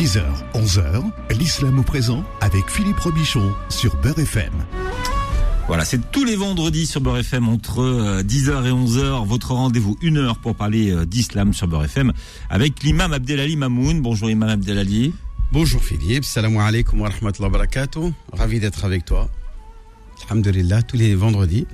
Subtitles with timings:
[0.00, 0.22] 10h,
[0.54, 4.50] 11h, l'islam au présent avec Philippe Robichon sur Beurre FM.
[5.66, 9.98] Voilà, c'est tous les vendredis sur Beurre FM entre 10h euh, et 11h, votre rendez-vous
[10.00, 12.14] une heure pour parler euh, d'islam sur Beurre FM
[12.48, 14.00] avec l'imam Abdelali Mamoun.
[14.00, 15.12] Bonjour imam Abdelali.
[15.52, 18.10] Bonjour Philippe, salam alaikum wa rahmatullahi wa barakatuh.
[18.32, 19.28] Ravi d'être avec toi.
[20.30, 21.66] Alhamdulillah, tous les vendredis.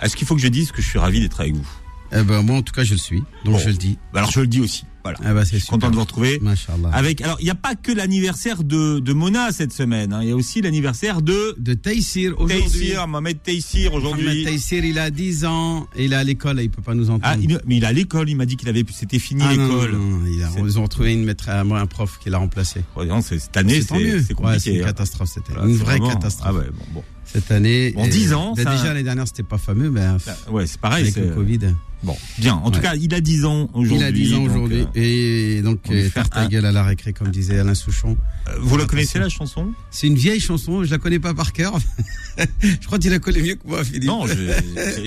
[0.00, 1.68] Est-ce qu'il faut que je dise que je suis ravi d'être avec vous?
[2.12, 3.24] Eh ben, moi, en tout cas, je le suis.
[3.44, 3.98] Donc, je le dis.
[4.12, 4.84] Bah, alors, je le dis aussi.
[5.02, 5.18] Voilà.
[5.24, 6.38] Ah bah, je suis content de vous retrouver.
[6.40, 6.90] Machallah.
[6.92, 10.12] Avec, alors, il n'y a pas que l'anniversaire de, de Mona cette semaine.
[10.12, 10.20] Hein.
[10.22, 11.54] Il y a aussi l'anniversaire de.
[11.58, 12.58] De Taïsir aujourd'hui.
[12.60, 14.24] Taïsir, Mohamed Taïsir aujourd'hui.
[14.24, 15.88] Mohamed Taïsir, il a 10 ans.
[15.96, 17.22] Et il est à l'école, il peut pas nous entendre.
[17.24, 18.28] Ah, il, mais il est à l'école.
[18.30, 19.98] Il m'a dit qu'il avait, c'était fini ah, l'école.
[20.26, 22.82] Il ils ont retrouvé une maître, un prof qui l'a remplacé.
[22.96, 24.42] Ouais, non, cette année, c'est compliqué.
[24.42, 24.86] Ouais, c'est une hein.
[24.86, 25.72] catastrophe cette année.
[25.72, 26.14] une vraie vraiment...
[26.14, 26.48] catastrophe.
[26.48, 27.04] Ah ouais, bon, bon.
[27.24, 27.94] Cette année.
[27.96, 28.54] En 10 ans.
[28.56, 28.70] Bah, ça...
[28.72, 30.00] Déjà, l'année dernière, c'était pas fameux, mais.
[30.00, 31.02] Bah, ouais, c'est pareil.
[31.02, 31.60] Avec le Covid.
[32.02, 32.54] Bon, bien.
[32.54, 32.82] En tout Ouais.
[32.82, 33.96] cas, il a 10 ans aujourd'hui.
[33.96, 34.86] Il a 10 ans aujourd'hui.
[34.94, 38.16] Et donc, euh, faire ta gueule à la récré, comme disait Alain Souchon.
[38.60, 39.72] vous la connaissez la chanson?
[39.90, 41.78] C'est une vieille chanson, je la connais pas par cœur.
[42.60, 44.04] je crois que tu la connais mieux que moi, Philippe.
[44.04, 44.34] Non, je,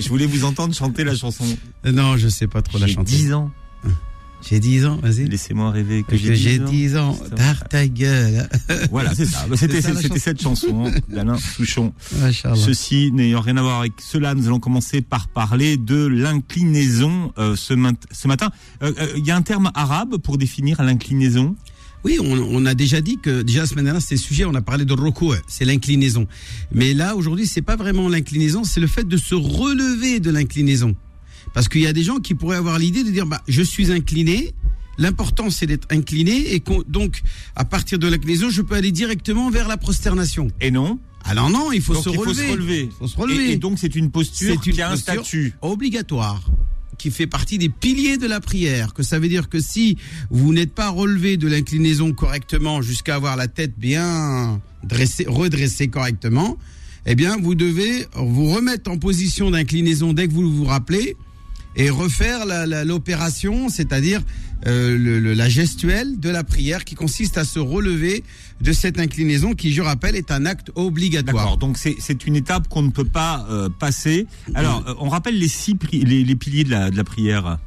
[0.00, 1.44] je- voulais vous entendre chanter la chanson.
[1.84, 3.12] Non, je sais pas trop la chanter.
[3.12, 3.50] 10 ans.
[4.48, 5.24] J'ai 10 ans, vas-y.
[5.28, 6.64] Laissez-moi rêver que Que j'ai 10 j'ai ans.
[6.68, 7.18] 10 ans.
[7.34, 8.48] Tard ta gueule.
[8.90, 9.44] Voilà, c'est ça.
[9.48, 11.92] Bah, C'était cette chanson d'Alain Souchon.
[12.54, 17.56] Ceci n'ayant rien à voir avec cela, nous allons commencer par parler de l'inclinaison euh,
[17.56, 18.50] ce, mat- ce matin.
[18.82, 21.56] Euh, euh, Il y a un terme arabe pour définir l'inclinaison?
[22.04, 24.54] Oui, on, on a déjà dit que déjà la semaine dernière c'était le sujet, on
[24.54, 26.28] a parlé de roku, c'est l'inclinaison.
[26.72, 30.94] Mais là aujourd'hui, c'est pas vraiment l'inclinaison, c'est le fait de se relever de l'inclinaison.
[31.56, 33.90] Parce qu'il y a des gens qui pourraient avoir l'idée de dire bah je suis
[33.90, 34.52] incliné,
[34.98, 37.22] l'important c'est d'être incliné et donc
[37.54, 40.48] à partir de l'inclinaison, je peux aller directement vers la prosternation.
[40.60, 40.98] et non.
[41.24, 42.46] Alors non, il faut donc se il faut relever.
[42.46, 42.88] se relever.
[42.98, 43.44] Faut se relever.
[43.48, 45.54] Et, et donc c'est une posture une qui a un posture statut.
[45.62, 46.42] obligatoire
[46.98, 48.92] qui fait partie des piliers de la prière.
[48.92, 49.96] Que ça veut dire que si
[50.28, 56.58] vous n'êtes pas relevé de l'inclinaison correctement jusqu'à avoir la tête bien dressée, redressée correctement,
[57.06, 61.16] eh bien vous devez vous remettre en position d'inclinaison dès que vous vous rappelez
[61.76, 64.20] et refaire la- la- l'opération, c'est-à-dire
[64.66, 68.24] euh, le- le- la gestuelle de la prière qui consiste à se relever
[68.62, 71.34] de cette inclinaison qui, je rappelle, est un acte obligatoire.
[71.44, 71.56] D'accord.
[71.58, 74.26] Donc c'est c'est une étape qu'on ne peut pas euh, passer.
[74.54, 77.58] Alors euh, on rappelle les six pri- les, les piliers de la de la prière.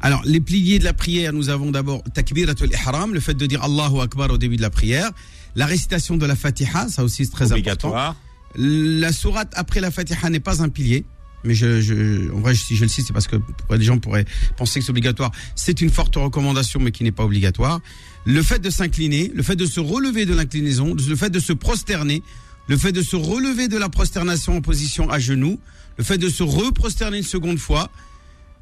[0.00, 3.62] Alors, les piliers de la prière, nous avons d'abord takbiratul ihram, le fait de dire
[3.62, 5.10] Allahu Akbar au début de la prière.
[5.54, 7.88] La récitation de la Fatiha, ça aussi c'est très important.
[7.88, 8.16] Obligatoire.
[8.56, 11.04] La sourate après la Fatiha n'est pas un pilier.
[11.46, 13.36] Mais je, je, en vrai, si je le cite, c'est parce que
[13.70, 14.26] les gens pourraient
[14.56, 15.30] penser que c'est obligatoire.
[15.54, 17.80] C'est une forte recommandation, mais qui n'est pas obligatoire.
[18.24, 21.52] Le fait de s'incliner, le fait de se relever de l'inclinaison, le fait de se
[21.52, 22.22] prosterner,
[22.68, 25.58] le fait de se relever de la prosternation en position à genoux,
[25.96, 27.90] le fait de se reprosterner une seconde fois,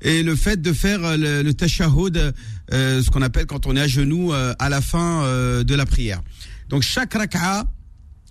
[0.02, 2.34] et le fait de faire euh, le, le tashahhud,
[2.72, 5.74] euh, ce qu'on appelle quand on est à genoux euh, à la fin euh, de
[5.74, 6.20] la prière.
[6.68, 7.64] Donc chaque raka'a,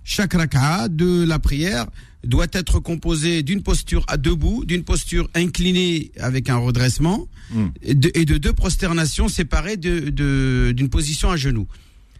[0.04, 1.86] chaque raka'a de la prière
[2.26, 7.66] doit être composée d'une posture à debout, d'une posture inclinée avec un redressement Mm.
[7.82, 11.68] et, de, et de deux prosternations séparées de- de- d'une position à genoux.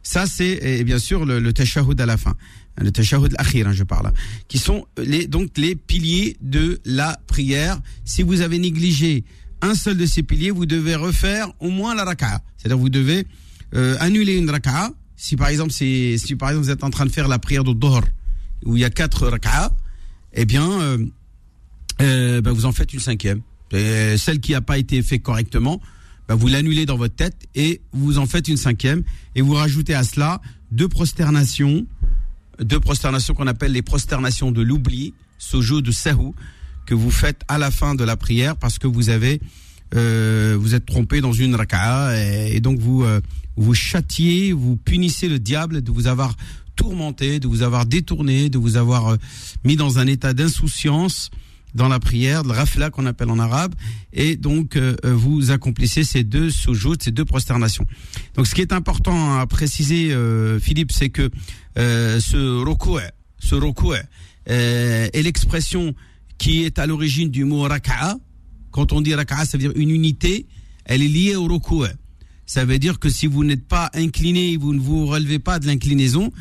[0.04, 2.36] Ça, c'est bien sûr le, le tashahhud à la fin,
[2.78, 4.12] le tashahhud al-akhir, hein, je parle,
[4.50, 7.80] qui sont les donc les piliers de la prière.
[8.04, 9.24] Si vous avez négligé
[9.62, 12.42] un seul de ces piliers, vous devez refaire au moins la raka'a.
[12.58, 13.26] C'est-à-dire vous devez
[13.76, 14.92] euh, annuler une raka'a.
[15.24, 17.64] Si par exemple c'est si par exemple vous êtes en train de faire la prière
[17.64, 17.72] de
[18.66, 19.72] où il y a quatre raka'a,
[20.34, 20.70] eh bien
[22.02, 23.40] euh, ben, vous en faites une cinquième.
[23.72, 25.80] Celle qui n'a pas été faite correctement,
[26.28, 29.04] ben, vous l'annulez dans votre tête et vous en faites une cinquième
[29.34, 30.42] et vous rajoutez à cela
[30.72, 31.86] deux prosternations,
[32.60, 36.36] deux prosternations qu'on appelle les prosternations de l'oubli, sojo de sahou,
[36.86, 39.40] que vous faites à la fin de la prière parce que vous avez
[39.96, 43.22] euh, vous êtes trompé dans une raka'a et, et donc vous euh,
[43.56, 46.36] vous châtiez, vous punissez le diable de vous avoir
[46.76, 49.18] tourmenté, de vous avoir détourné, de vous avoir euh,
[49.64, 51.30] mis dans un état d'insouciance
[51.76, 53.74] dans la prière, le rafla qu'on appelle en arabe,
[54.12, 57.86] et donc euh, euh, vous accomplissez ces deux sojoutes, ces deux prosternations.
[58.36, 61.32] Donc ce qui est important à préciser, euh, Philippe, c'est que
[61.78, 63.00] euh, ce roku,
[63.40, 65.96] ce roku euh, est l'expression
[66.38, 68.18] qui est à l'origine du mot raka'a.
[68.72, 70.46] Quand on dit raka'a, ça veut dire une unité.
[70.86, 71.86] Elle est liée au roku.
[72.46, 75.68] Ça veut dire que si vous n'êtes pas incliné, vous ne vous relevez pas de
[75.68, 76.32] l'inclinaison,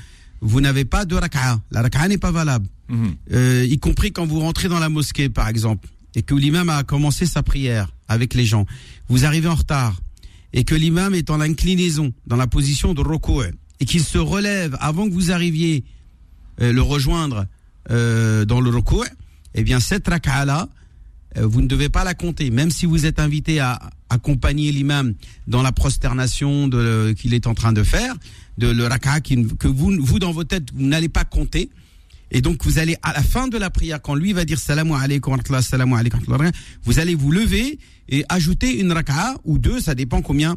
[0.40, 1.60] vous n'avez pas de raka'a.
[1.70, 2.66] La raka'a n'est pas valable.
[2.88, 3.14] Mhm.
[3.32, 6.82] Euh, y compris quand vous rentrez dans la mosquée, par exemple, et que l'imam a
[6.82, 8.66] commencé sa prière avec les gens.
[9.08, 10.00] Vous arrivez en retard,
[10.52, 13.43] et que l'imam est en inclinaison, dans la position de roko,
[13.81, 15.84] et qu'il se relève avant que vous arriviez
[16.60, 17.46] euh, le rejoindre
[17.90, 19.05] euh, dans le roko,
[19.55, 20.69] eh bien cette raka'a-là,
[21.37, 25.14] euh, vous ne devez pas la compter, même si vous êtes invité à accompagner l'imam
[25.47, 28.14] dans la prosternation de qu'il est en train de faire,
[28.59, 31.70] de le raka'a que vous, vous dans vos têtes, vous n'allez pas compter.
[32.31, 34.93] Et donc vous allez à la fin de la prière, quand lui va dire salam
[34.93, 36.20] alaykum salam alaykum,
[36.85, 37.79] vous allez vous lever
[38.09, 40.56] et ajouter une raka'a ou deux, ça dépend combien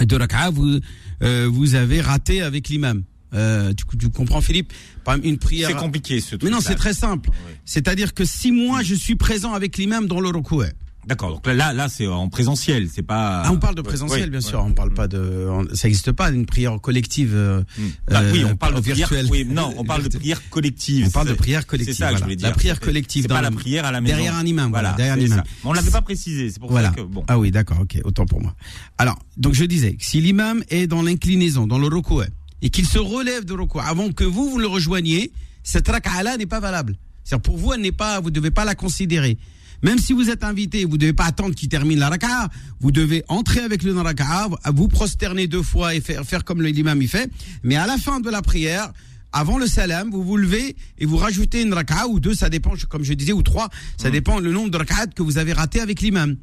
[0.00, 0.80] de raka'a vous
[1.22, 3.02] euh, vous avez raté avec l'imam.
[3.32, 4.72] Euh, tu, tu, comprends Philippe?
[5.04, 5.68] Par une prière.
[5.68, 6.42] C'est compliqué ce truc.
[6.42, 7.30] Mais non, c'est très simple.
[7.64, 10.64] C'est-à-dire que si moi je suis présent avec l'imam dans le recours,
[11.10, 11.30] D'accord.
[11.30, 13.42] Donc là, là, c'est en présentiel, c'est pas.
[13.44, 14.62] Ah, on parle de présentiel, bien sûr.
[14.64, 15.48] On parle pas de.
[15.74, 17.32] Ça n'existe pas une prière collective.
[17.34, 17.88] Euh, hmm.
[18.08, 19.26] bah, oui, on parle de virtuelle.
[19.28, 21.06] oui, non, on parle de prière collective.
[21.08, 21.96] On parle de prière collective.
[21.96, 22.46] C'est ça, je voulais dire.
[22.46, 23.22] La prière collective.
[23.22, 24.14] C'est pas la prière à la maison.
[24.14, 24.70] Derrière un imam.
[24.70, 24.92] Voilà.
[24.92, 25.42] Derrière un imam.
[25.64, 26.48] On l'avait pas précisé.
[26.48, 27.24] C'est pour ça que bon.
[27.26, 27.80] Ah oui, d'accord.
[27.80, 28.54] Ok, autant pour moi.
[28.96, 32.22] Alors, donc je disais, si l'imam est dans l'inclinaison, dans le recours,
[32.62, 35.32] et qu'il se relève de recours avant que vous vous le rejoigniez,
[35.64, 36.96] cette raka'a n'est pas valable.
[37.24, 39.38] C'est-à-dire pour vous, elle n'est pas, vous devez pas la considérer.
[39.82, 42.48] Même si vous êtes invité, vous ne devez pas attendre qu'il termine la raka'a.
[42.80, 47.00] Vous devez entrer avec le raka'a, vous prosterner deux fois et faire, faire comme l'imam
[47.00, 47.30] y fait.
[47.62, 48.92] Mais à la fin de la prière,
[49.32, 52.72] avant le salam, vous vous levez et vous rajoutez une raka'a ou deux, ça dépend,
[52.88, 54.12] comme je disais, ou trois, ça mmh.
[54.12, 56.36] dépend le nombre de raka'at que vous avez raté avec l'imam.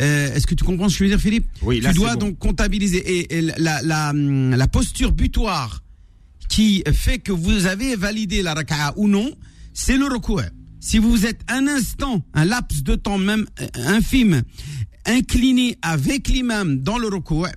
[0.00, 1.46] Euh, Est-ce que tu comprends ce que je veux dire, Philippe?
[1.62, 1.80] Oui.
[1.80, 5.82] tu dois donc comptabiliser et, la, la, la, posture butoir
[6.48, 9.30] qui fait que vous avez validé la raka'a ou non,
[9.72, 10.42] c'est le recours
[10.84, 14.42] si vous êtes un instant, un laps de temps même euh, infime,
[15.06, 17.48] incliné avec l'imam dans le recours,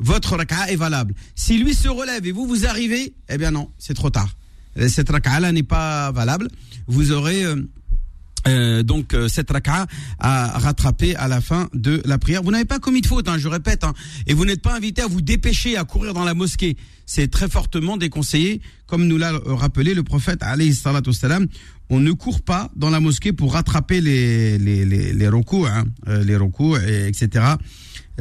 [0.00, 1.14] votre raka'a est valable.
[1.36, 4.34] Si lui se relève et vous vous arrivez, eh bien non, c'est trop tard.
[4.88, 6.48] Cette raka'a là n'est pas valable.
[6.88, 7.54] Vous aurez euh,
[8.46, 9.86] euh, donc euh, cette raka'a
[10.18, 12.42] à rattraper à la fin de la prière.
[12.42, 13.92] Vous n'avez pas commis de faute, hein, je répète, hein,
[14.26, 16.76] et vous n'êtes pas invité à vous dépêcher à courir dans la mosquée.
[17.06, 20.74] C'est très fortement déconseillé, comme nous l'a rappelé le prophète alayhi.
[21.88, 25.84] On ne court pas dans la mosquée pour rattraper les les les, les recours, hein,
[26.08, 27.44] euh, les recours, et, etc.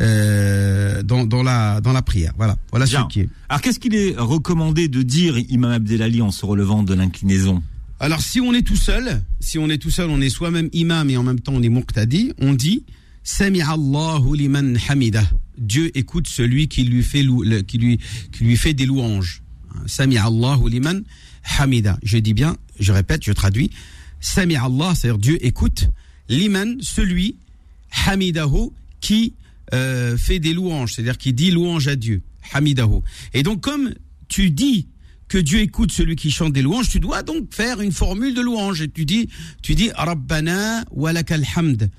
[0.01, 2.33] Euh, dans, dans la dans la prière.
[2.38, 3.30] Voilà, voilà ce qui est.
[3.50, 7.63] Alors qu'est-ce qu'il est recommandé de dire, Imam Abdelali, en se relevant de l'inclinaison?
[8.00, 11.09] Alors si on est tout seul, si on est tout seul, on est soi-même imam
[11.09, 12.83] et en même temps on est muqtadi, on dit
[13.39, 15.24] Allahu liman hamida.
[15.57, 17.25] Dieu écoute celui qui lui fait
[17.65, 18.00] qui lui
[18.31, 19.42] qui lui fait des louanges.
[19.86, 21.01] Sami Allahu liman
[21.57, 21.97] hamida.
[22.03, 23.71] Je dis bien, je répète, je traduis.
[24.19, 25.89] Sami Allah, c'est-à-dire Dieu écoute
[26.30, 27.38] liman celui
[28.06, 29.33] hamidahu qui
[29.74, 32.21] euh, fait des louanges, c'est-à-dire qui dit louange à Dieu.
[32.53, 33.01] Hamidahu.
[33.33, 33.94] Et donc comme
[34.27, 34.88] tu dis
[35.27, 38.42] que Dieu écoute celui qui chante des louanges, tu dois donc faire une formule de
[38.42, 38.81] louange.
[38.81, 39.30] Et tu dis,
[39.62, 41.89] tu dis, Rabbana walakal hamd.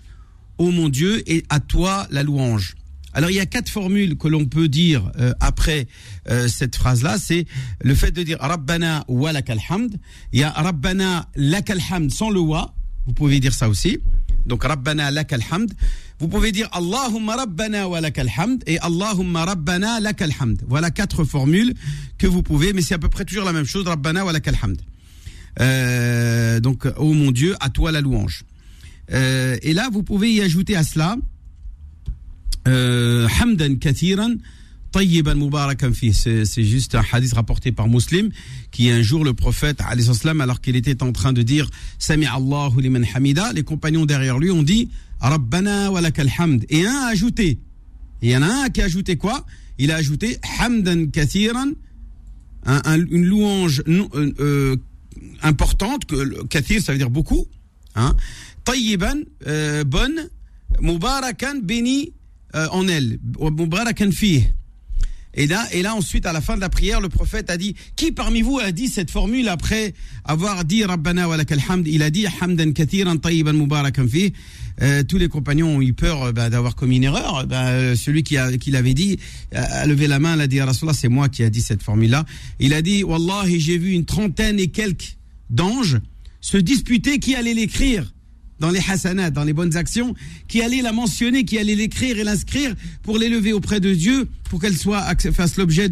[0.58, 2.76] Oh mon Dieu, et à toi la louange.
[3.12, 5.87] Alors il y a quatre formules que l'on peut dire euh, après
[6.28, 7.17] euh, cette phrase-là.
[7.19, 7.46] C'est
[7.81, 9.96] le fait de dire Rabbana walakal hamd.
[10.32, 12.75] Il y a Rabbana lakal hamd sans le wa.
[13.06, 13.99] Vous pouvez dire ça aussi.
[14.44, 15.72] Donc Rabbana lakal hamd.
[16.19, 20.63] Vous pouvez dire Allahumma Rabbana wa lakal hamd et Allahumma Rabbana lakal hamd.
[20.67, 21.75] Voilà quatre formules
[22.17, 23.87] que vous pouvez, mais c'est à peu près toujours la même chose.
[23.87, 24.81] Rabbana wa lakal hamd.
[25.61, 28.45] Euh, donc, oh mon Dieu, à toi la louange.
[29.13, 31.17] Euh, et là, vous pouvez y ajouter à cela
[32.67, 34.35] euh, Hamdan kathiran
[36.13, 38.31] c'est juste un hadith rapporté par Muslim
[38.71, 41.69] qui un jour le prophète alors qu'il était en train de dire
[41.99, 44.89] Sami Allahu liman hamida, les compagnons derrière lui ont dit
[45.21, 46.65] Rabbana wa lakal hamd.
[46.69, 47.59] Et un a ajouté.
[48.23, 49.45] Il y en a un qui a ajouté quoi?
[49.79, 51.73] Il a ajouté Hamdan kathiran,
[52.67, 54.77] une louange euh, euh,
[55.43, 57.46] importante, que kathir ça veut dire beaucoup,
[57.94, 58.17] hein,
[58.65, 60.29] tayyiban, euh, bonne,
[60.81, 62.13] mubarakan, béni
[62.55, 64.44] en elle, mubarakan fih.
[65.36, 67.76] Et là, et là, ensuite, à la fin de la prière, le prophète a dit,
[67.94, 71.86] qui parmi vous a dit cette formule après avoir dit Rabbana wa hamd?
[71.86, 74.32] Il a dit Hamdan kathiran tayyiban mubarakan fi.
[74.82, 77.46] Euh, tous les compagnons ont eu peur euh, bah, d'avoir commis une erreur.
[77.46, 79.19] Bah, celui qui, a, qui l'avait dit
[79.52, 82.24] a levé la main, a dit Rasulallah, c'est moi qui a dit cette formule-là.
[82.58, 85.16] Il a dit, Wallahi, j'ai vu une trentaine et quelques
[85.50, 85.98] d'anges
[86.40, 88.12] se disputer qui allait l'écrire
[88.58, 90.15] dans les hasanats, dans les bonnes actions,
[90.48, 94.60] qui allait la mentionner, qui allait l'écrire et l'inscrire pour l'élever auprès de Dieu, pour
[94.60, 95.89] qu'elle soit fasse l'objet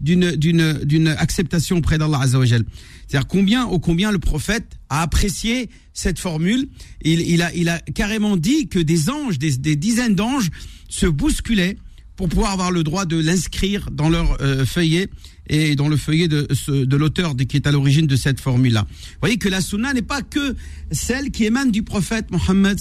[0.00, 2.64] d'une acceptation auprès d'Allah Azzawajal.
[3.06, 6.68] C'est-à-dire combien au combien le prophète a apprécié cette formule.
[7.02, 10.50] Il, il a il a carrément dit que des anges, des, des dizaines d'anges
[10.88, 11.76] se bousculaient
[12.18, 15.08] pour pouvoir avoir le droit de l'inscrire dans leur euh, feuillet
[15.48, 18.86] et dans le feuillet de, de l'auteur qui est à l'origine de cette formule-là.
[18.90, 20.56] Vous voyez que la sunna n'est pas que
[20.90, 22.76] celle qui émane du prophète Mohammed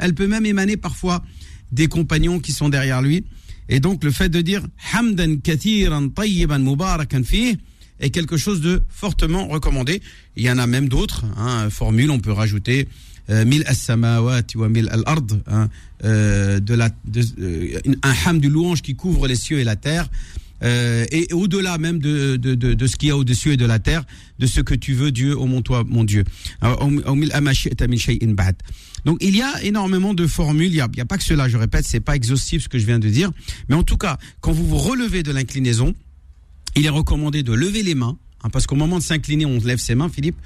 [0.00, 1.22] elle peut même émaner parfois
[1.70, 3.24] des compagnons qui sont derrière lui.
[3.68, 4.62] Et donc le fait de dire
[4.94, 7.20] hamdan kathiran tayyiban mubarakan
[8.00, 10.00] est quelque chose de fortement recommandé.
[10.34, 12.88] Il y en a même d'autres hein, formules, on peut rajouter
[13.28, 15.68] mil as-samawat wa mil al-ard, hein,
[16.04, 19.76] euh, de la, de, euh, un ham du louange qui couvre les cieux et la
[19.76, 20.08] terre.
[20.64, 23.64] Euh, et au-delà même de, de, de, de ce qu'il y a au-dessus et de
[23.64, 24.04] la terre,
[24.40, 26.24] de ce que tu veux, Dieu, au mon toi, mon Dieu.
[29.04, 31.56] Donc il y a énormément de formules, il n'y a, a pas que cela, je
[31.56, 33.30] répète, c'est pas exhaustif ce que je viens de dire,
[33.68, 35.94] mais en tout cas, quand vous vous relevez de l'inclinaison,
[36.74, 39.78] il est recommandé de lever les mains, hein, parce qu'au moment de s'incliner, on lève
[39.78, 40.36] ses mains, Philippe,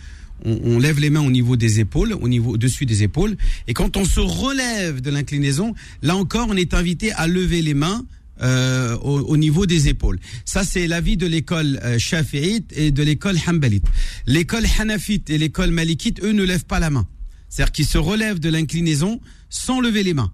[0.44, 3.36] on, on lève les mains au niveau des épaules, au niveau au-dessus des épaules,
[3.68, 7.74] et quand on se relève de l'inclinaison, là encore, on est invité à lever les
[7.74, 8.04] mains
[8.42, 10.18] euh, au, au niveau des épaules.
[10.44, 13.84] Ça, c'est l'avis de l'école euh, shafi'ite et de l'école hanbalite.
[14.26, 17.06] L'école hanafite et l'école malikite, eux, ne lèvent pas la main.
[17.48, 19.20] C'est-à-dire qu'ils se relèvent de l'inclinaison
[19.50, 20.32] sans lever les mains.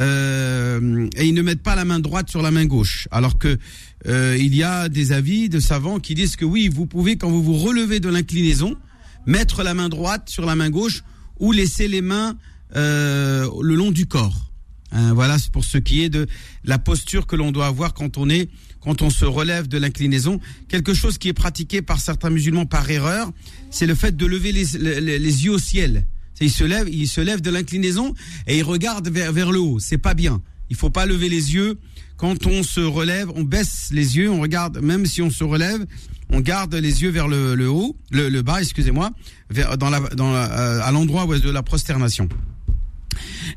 [0.00, 3.08] Euh, et ils ne mettent pas la main droite sur la main gauche.
[3.10, 3.58] Alors que
[4.06, 7.28] euh, il y a des avis de savants qui disent que oui, vous pouvez, quand
[7.28, 8.76] vous vous relevez de l'inclinaison,
[9.26, 11.02] mettre la main droite sur la main gauche
[11.38, 12.36] ou laisser les mains
[12.76, 14.50] euh, le long du corps.
[14.92, 16.26] Hein, voilà, pour ce qui est de
[16.64, 18.50] la posture que l'on doit avoir quand on est,
[18.80, 20.38] quand on se relève de l'inclinaison.
[20.68, 23.30] Quelque chose qui est pratiqué par certains musulmans par erreur,
[23.70, 26.04] c'est le fait de lever les, les, les yeux au ciel.
[26.40, 28.14] Ils se lèvent, ils se lèvent de l'inclinaison
[28.46, 29.78] et ils regardent vers, vers le haut.
[29.78, 30.42] C'est pas bien.
[30.70, 31.78] Il faut pas lever les yeux.
[32.16, 35.86] Quand on se relève, on baisse les yeux, on regarde, même si on se relève,
[36.32, 39.10] on garde les yeux vers le, haut, le, bas, excusez-moi,
[39.78, 42.28] dans la, dans la, euh, à l'endroit où est de la prosternation.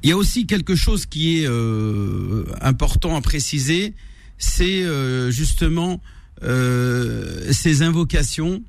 [0.03, 3.93] Il y a aussi quelque chose qui est euh, important à préciser,
[4.37, 6.01] c'est euh, justement
[6.41, 8.61] ces invocations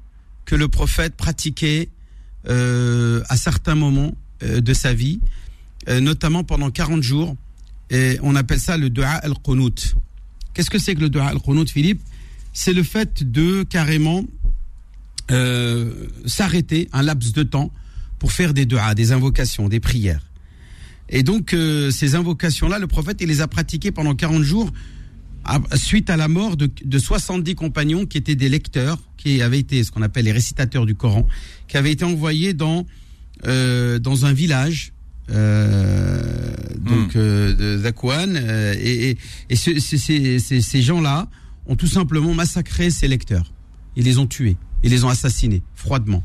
[0.47, 1.91] que le prophète pratiquait
[2.49, 5.21] à certains moments de sa vie,
[5.89, 7.37] notamment pendant 40 jours.
[8.23, 9.97] On appelle ça le dua al-qunut.
[10.55, 12.01] Qu'est-ce que c'est que le dua al-qunut, Philippe?
[12.59, 14.25] C'est le fait de carrément
[15.31, 15.93] euh,
[16.25, 17.71] s'arrêter un laps de temps
[18.19, 20.23] pour faire des duas, des invocations, des prières.
[21.11, 24.73] Et donc, euh, ces invocations-là, le prophète, il les a pratiquées pendant 40 jours
[25.45, 29.59] à- suite à la mort de, de 70 compagnons qui étaient des lecteurs, qui avaient
[29.61, 31.27] été ce qu'on appelle les récitateurs du Coran,
[31.69, 32.87] qui avaient été envoyés dans,
[33.47, 34.93] euh, dans un village.
[35.31, 36.23] Euh,
[36.79, 39.19] donc euh, de Zakwan euh, et, et,
[39.51, 41.29] et ce- ce- ces, ces- ces gens-là
[41.69, 43.53] ont tout simplement massacré ces lecteurs.
[43.97, 46.23] Ils les ont tués, ils les ont assassinés froidement.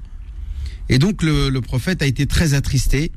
[0.89, 3.11] Et donc le, le prophète a été très attristé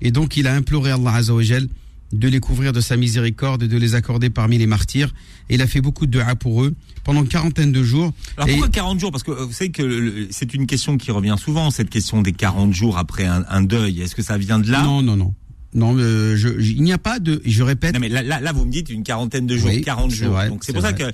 [0.00, 1.68] et donc il a imploré Allah Azzawajal
[2.12, 5.14] de les couvrir de sa miséricorde et de les accorder parmi les martyrs.
[5.48, 6.74] Et il a fait beaucoup de dua pour eux
[7.04, 8.12] pendant une quarantaine de jours.
[8.36, 9.12] Alors Et- pourquoi 40 jours?
[9.12, 12.32] Parce que euh, vous savez que c'est une question qui revient souvent, cette question des
[12.32, 14.00] 40 jours après un, un deuil.
[14.00, 14.82] Est-ce que ça vient de là?
[14.82, 15.34] Non, non, non.
[15.72, 17.40] Non, euh, je, je- il n'y a pas de.
[17.44, 17.94] Je répète.
[17.94, 20.16] Non, mais là, là, là, vous me dites une quarantaine de jours, Oui, 40 c'est
[20.24, 20.32] jours.
[20.34, 21.04] vrai, Donc c'est pour ça que.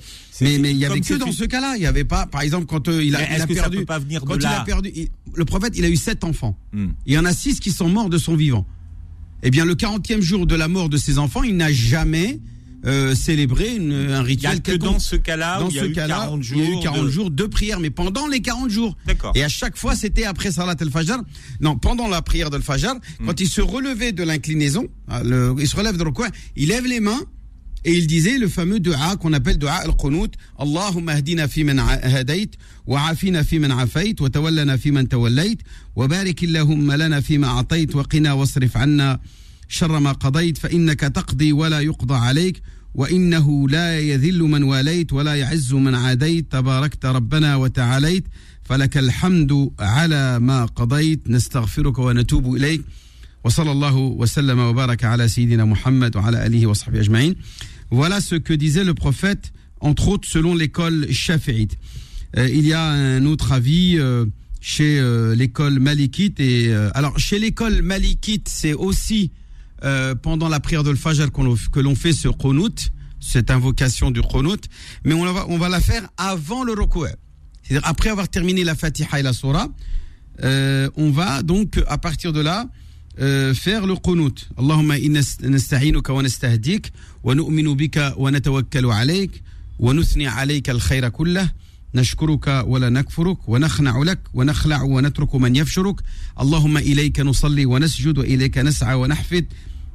[0.41, 1.73] Mais mais il y avait que dans ce cas-là.
[1.75, 3.85] Il n'y avait pas, par exemple, quand euh, il a, il perdu.
[3.85, 6.23] pas venir de quand il là a perdu, il- le prophète, il a eu sept
[6.23, 6.57] enfants.
[6.73, 6.87] Hmm.
[7.05, 8.65] Il y en a six qui sont morts de son vivant.
[9.43, 12.39] Eh bien, le 40e jour de la mort de ses enfants, il n'a jamais
[12.85, 14.93] euh, célébré une- un Il y a rituel que quelconque.
[14.93, 16.57] dans ce cas-là Dans il y a ce eu cas-là, 40 jours.
[16.61, 18.95] il y a eu 40 de- jours de prière, mais pendant les 40 jours.
[19.05, 19.31] D'accord.
[19.35, 21.17] Et à chaque fois, c'était après Salat al-Fajr.
[21.59, 23.25] Non, pendant la prière de Fajr, Hmm.
[23.25, 24.87] quand il se relevait de l'inclinaison,
[25.23, 27.19] le- il se relève de le coin, il lève les mains
[27.83, 30.31] et il disait le fameux dua qu'on appelle dua al-qunut.
[30.59, 32.51] Allahumma ahdina fi man hadayt,
[32.85, 35.59] wa afina fi man afayt, wa tawallana fi man tawallayt,
[35.95, 39.19] wa barik illahumma lana fi ma atayt, wa qina wasrif anna
[39.67, 42.61] شر ما قضيت فإنك تقضي ولا يقضى عليك
[42.93, 48.23] وإنه لا يذل من واليت ولا يعز من عاديت تباركت ربنا وتعاليت
[48.63, 52.81] فلك الحمد على ما قضيت نستغفرك ونتوب إليك
[53.43, 57.35] وصلى الله وسلم وبارك على سيدنا محمد وعلى آله وصحبه أجمعين
[57.89, 61.77] Voilà ce que disait le prophète, entre autres selon l'école shafi'ite.
[62.37, 64.25] Euh, il y a un autre avis euh,
[64.59, 66.41] chez euh, l'école malikite.
[66.41, 69.31] Et, euh, alors, chez l'école malikite, c'est aussi
[69.84, 74.20] euh, pendant la prière de l'Fajr qu'on- que l'on fait ce qunut, cette invocation du
[74.22, 74.62] qunut,
[75.04, 77.08] mais on va, on va la faire avant le ruku'.
[77.62, 79.68] C'est-à-dire après avoir terminé la Fatiha et la Surah,
[80.44, 82.66] euh, on va donc à partir de là
[83.20, 84.48] euh, faire le qunut.
[84.58, 89.42] Allahumma inna nasta'inuka wa nastahdik wa nu'minu bika wa natawakkalu alayk
[89.78, 91.48] wa nuthni alayka al-khayra kullah
[91.94, 95.96] نشكرك ولا نكفرك ونخنع لك ونخلع ونترك من يفشرك
[96.40, 99.46] اللهم إليك نصلي ونسجد وإليك نسعى ونحفد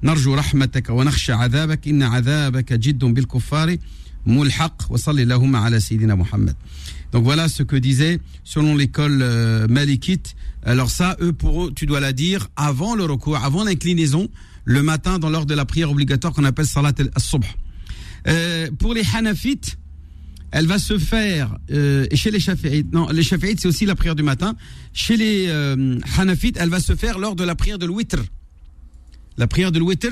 [0.03, 3.77] نرجو رحمتك ونخشى عذابك إن عذابك جد بالكفار
[4.25, 6.55] ملحق وصل اللهم على سيدنا محمد
[7.13, 10.35] Donc voilà ce que disait selon l'école euh, malikite.
[10.63, 14.27] Alors ça, eux, pour eux, tu dois la dire avant le recours, avant l'inclinaison,
[14.65, 17.45] le matin dans l'heure de la prière obligatoire qu'on appelle salat al-subh.
[18.27, 19.77] Euh, pour les hanafites,
[20.51, 23.95] elle va se faire, euh, et chez les shafi'ites, non, les shafi'ites c'est aussi la
[23.95, 24.55] prière du matin,
[24.93, 28.19] chez les euh, hanafites, elle va se faire lors de la prière de l'witr.
[29.38, 30.10] La prière de l'Witr,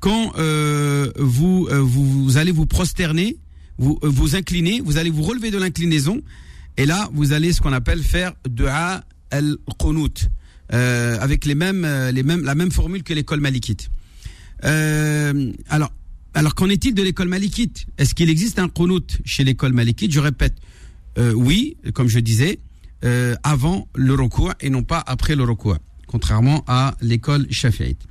[0.00, 3.36] quand euh, vous, euh, vous, vous allez vous prosterner,
[3.78, 6.20] vous euh, vous inclinez, vous allez vous relever de l'inclinaison,
[6.76, 10.28] et là, vous allez ce qu'on appelle faire dua al-qunut,
[10.72, 13.90] euh, avec les mêmes, les mêmes, la même formule que l'école malikite.
[14.62, 15.92] Alors,
[16.32, 20.20] alors qu'en est-il de l'école malikite Est-ce qu'il existe un qunut chez l'école malikite Je
[20.20, 20.54] répète,
[21.18, 22.58] oui, comme je disais,
[23.42, 28.02] avant le recours et non pas après le recours, contrairement à l'école shafi'ite.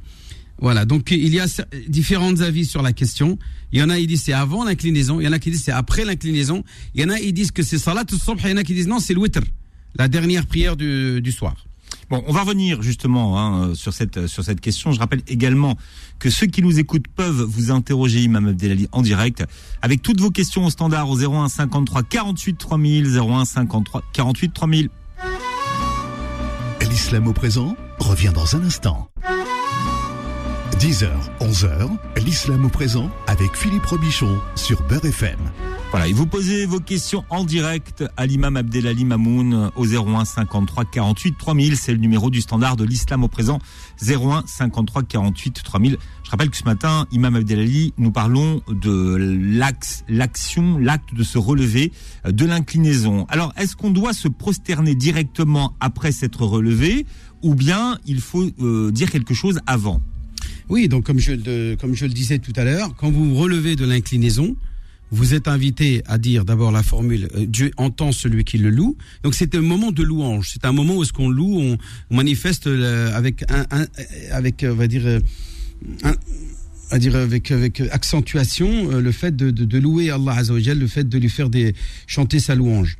[0.59, 1.45] Voilà, donc il y a
[1.87, 3.37] différents avis sur la question.
[3.71, 5.63] Il y en a qui disent c'est avant l'inclinaison, il y en a qui disent
[5.63, 6.63] c'est après l'inclinaison,
[6.95, 8.73] il y en a qui disent que c'est salat al-subh, il y en a qui
[8.73, 9.41] disent non, c'est le witr,
[9.95, 11.55] la dernière prière du, du soir.
[12.09, 14.91] Bon, on va revenir justement hein, sur cette sur cette question.
[14.91, 15.77] Je rappelle également
[16.19, 19.43] que ceux qui nous écoutent peuvent vous interroger, Imam Abdelali, en direct,
[19.81, 24.89] avec toutes vos questions au standard au 01 53 48 3000, 01 53 48 3000.
[26.89, 29.09] L'islam au présent revient dans un instant.
[30.75, 31.07] 10h,
[31.39, 31.89] 11h,
[32.25, 35.37] l'islam au présent avec Philippe Robichon sur Beurre FM.
[35.91, 40.85] Voilà, et vous posez vos questions en direct à l'imam Abdelali Mamoun au 01 53
[40.85, 41.77] 48 3000.
[41.77, 43.59] C'est le numéro du standard de l'islam au présent.
[44.01, 45.97] 01 53 48 3000.
[46.23, 49.45] Je rappelle que ce matin, imam Abdelali, nous parlons de
[50.09, 51.91] l'action, l'acte de se relever
[52.25, 53.25] euh, de l'inclinaison.
[53.29, 57.05] Alors, est-ce qu'on doit se prosterner directement après s'être relevé
[57.43, 60.01] ou bien il faut euh, dire quelque chose avant?
[60.69, 63.85] Oui, donc comme je, comme je le disais tout à l'heure, quand vous relevez de
[63.85, 64.55] l'inclinaison,
[65.11, 68.95] vous êtes invité à dire d'abord la formule euh, Dieu entend celui qui le loue.
[69.23, 70.49] Donc c'est un moment de louange.
[70.51, 71.59] C'est un moment où est-ce qu'on loue,
[72.09, 73.85] on, manifeste euh, avec un, un-
[74.31, 75.19] avec euh, on va dire euh,
[76.03, 76.15] un-
[76.93, 80.87] à dire avec avec accentuation euh, le fait de, de, de louer Allah Azzawajal, le
[80.87, 81.75] fait de lui faire des
[82.07, 82.97] chanter sa louange.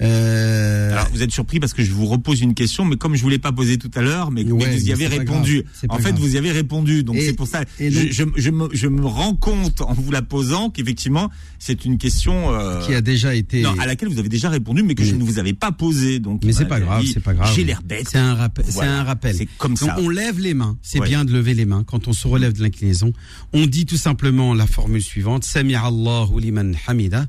[0.00, 3.22] Euh, Alors, vous êtes surpris parce que je vous repose une question, mais comme je
[3.22, 5.64] vous l'ai pas posée tout à l'heure, mais, mais Ouais, vous y mais avez répondu.
[5.88, 6.20] En fait, grave.
[6.20, 7.62] vous y avez répondu, donc c'est pour ça.
[7.78, 11.84] je, donc- je, je me, je me rends compte en vous la posant qu'effectivement, c'est
[11.84, 14.94] une question euh, qui a déjà été non, à laquelle vous avez déjà répondu, mais
[14.94, 16.18] que je ne vous avais pas posée.
[16.18, 17.52] Donc, Mais c'est pas grave, c'est pas grave.
[17.54, 18.08] J'ai l'air bête.
[18.10, 18.64] C'est un rappel.
[18.68, 18.90] Voilà.
[18.90, 19.34] C'est un rappel.
[19.36, 19.96] C'est comme Donc ça.
[20.00, 20.76] on lève les mains.
[20.82, 21.06] C'est Ouais.
[21.08, 23.12] bien de lever les mains quand on se relève de l'inclinaison.
[23.52, 27.26] On dit tout simplement la formule suivante Allahu liman hamida,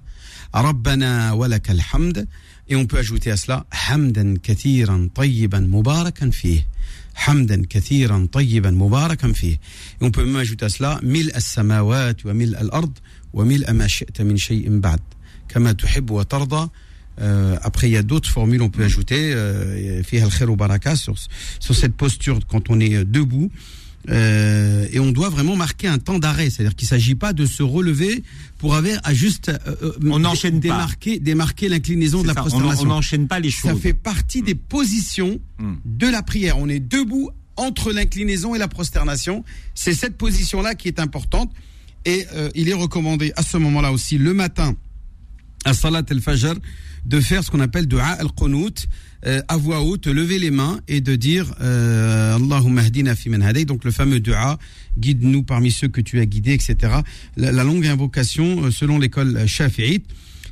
[0.53, 2.27] Rabbana wa lakal hamd.
[2.67, 6.63] Et on peut ajouter à cela Hamdan kathiran tayyiban mubarakan fih.
[7.27, 9.53] Hamdan kathiran tayyiban mubarakan fih.
[9.53, 9.59] Et
[9.99, 12.93] on peut même ajouter à cela Mil as-samawat wa mil al-ard
[13.33, 15.01] wa mil ma shi'ta min shay'in ba'd.
[15.47, 15.73] Kama
[16.09, 16.69] wa tarda.
[17.19, 20.01] Euh, après, il y a d'autres formules, on peut ajouter euh,
[20.95, 21.15] sur,
[21.59, 23.51] sur cette posture quand on est euh, debout.
[24.09, 27.45] Euh, et on doit vraiment marquer un temps d'arrêt, c'est-à-dire qu'il ne s'agit pas de
[27.45, 28.23] se relever
[28.57, 30.59] pour avoir à juste euh, euh, On dé- n'enchaîne pas.
[30.61, 32.83] démarquer, démarquer l'inclinaison de la ça, on- prosternation.
[32.85, 33.81] On n'enchaîne pas les Ça choses.
[33.81, 35.75] fait partie des positions Hmm.
[35.85, 36.57] de la prière.
[36.57, 39.43] On est debout entre l'inclinaison et la prosternation.
[39.75, 41.51] C'est cette position-là qui est importante.
[42.05, 44.73] Et euh, il est recommandé à ce moment-là aussi, le matin,
[45.65, 46.55] à Salat al-Fajr,
[47.05, 48.87] de faire ce qu'on appelle dua al-Qunut,
[49.25, 53.43] euh, à voix haute, lever les mains et de dire euh, Allahumma hdina fi man
[53.65, 54.57] donc le fameux dua,
[54.97, 56.75] guide-nous parmi ceux que tu as guidés, etc.
[57.37, 60.05] La, la longue invocation, euh, selon l'école shafi'ite,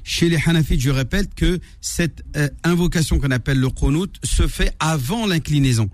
[0.04, 4.74] chez les Hanafites, je répète que cette euh, invocation qu'on appelle le Qunut se fait
[4.80, 5.90] avant l'inclinaison.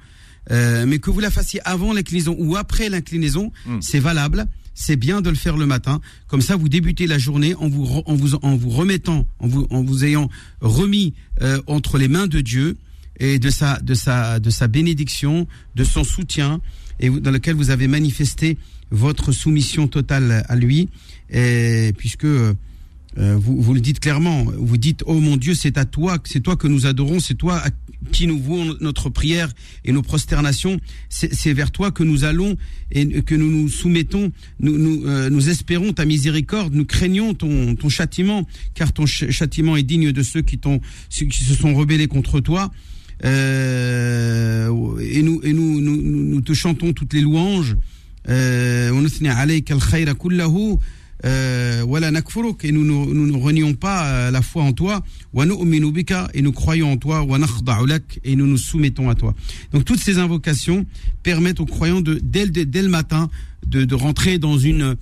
[0.51, 3.79] Euh, mais que vous la fassiez avant l'inclinaison ou après l'inclinaison, Hmm.
[3.81, 4.45] c'est valable.
[4.75, 6.01] C'est bien de le faire le matin.
[6.27, 9.65] Comme ça, vous débutez la journée en vous, en vous, en vous remettant, en vous,
[9.69, 12.77] en vous ayant remis euh, entre les mains de Dieu
[13.17, 16.59] et de sa, de sa, de sa bénédiction, de son soutien,
[16.99, 18.57] et dans lequel vous avez manifesté
[18.91, 20.89] votre soumission totale à lui,
[21.29, 22.53] et puisque euh,
[23.17, 26.41] euh, vous, vous le dites clairement, vous dites oh mon Dieu, c'est à toi, c'est
[26.41, 27.69] toi que nous adorons, c'est toi à
[28.11, 29.51] qui nous vouons notre prière
[29.83, 32.55] et nos prosternations, c'est vers toi que nous allons
[32.91, 37.73] et que nous nous soumettons, nous nous, euh, nous espérons ta miséricorde, nous craignons ton,
[37.75, 40.59] ton châtiment, car ton ch- châtiment est digne de ceux qui,
[41.09, 42.71] ceux qui se sont rebellés contre toi.
[43.23, 47.75] Euh, et nous, et nous, nous, nous, nous te chantons toutes les louanges.
[51.23, 51.83] Euh,
[52.63, 55.03] et nous, ne renions pas euh, la foi en toi,
[56.33, 57.25] et nous croyons en toi,
[58.23, 59.33] et nous nous soumettons à toi.
[59.71, 60.85] Donc toutes ces invocations
[61.23, 63.29] permettent aux croyants de, dès, le matin
[63.65, 64.95] de, rentrer dans une,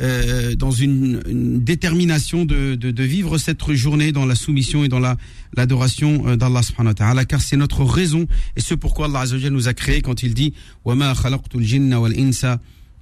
[0.00, 1.20] euh, dans une,
[1.62, 5.16] détermination de, de, vivre cette journée dans la soumission et dans la
[5.56, 9.74] l'adoration d'Allah subhanahu wa ta'ala car c'est notre raison et ce pourquoi Allah nous a
[9.74, 10.54] créé quand il dit«»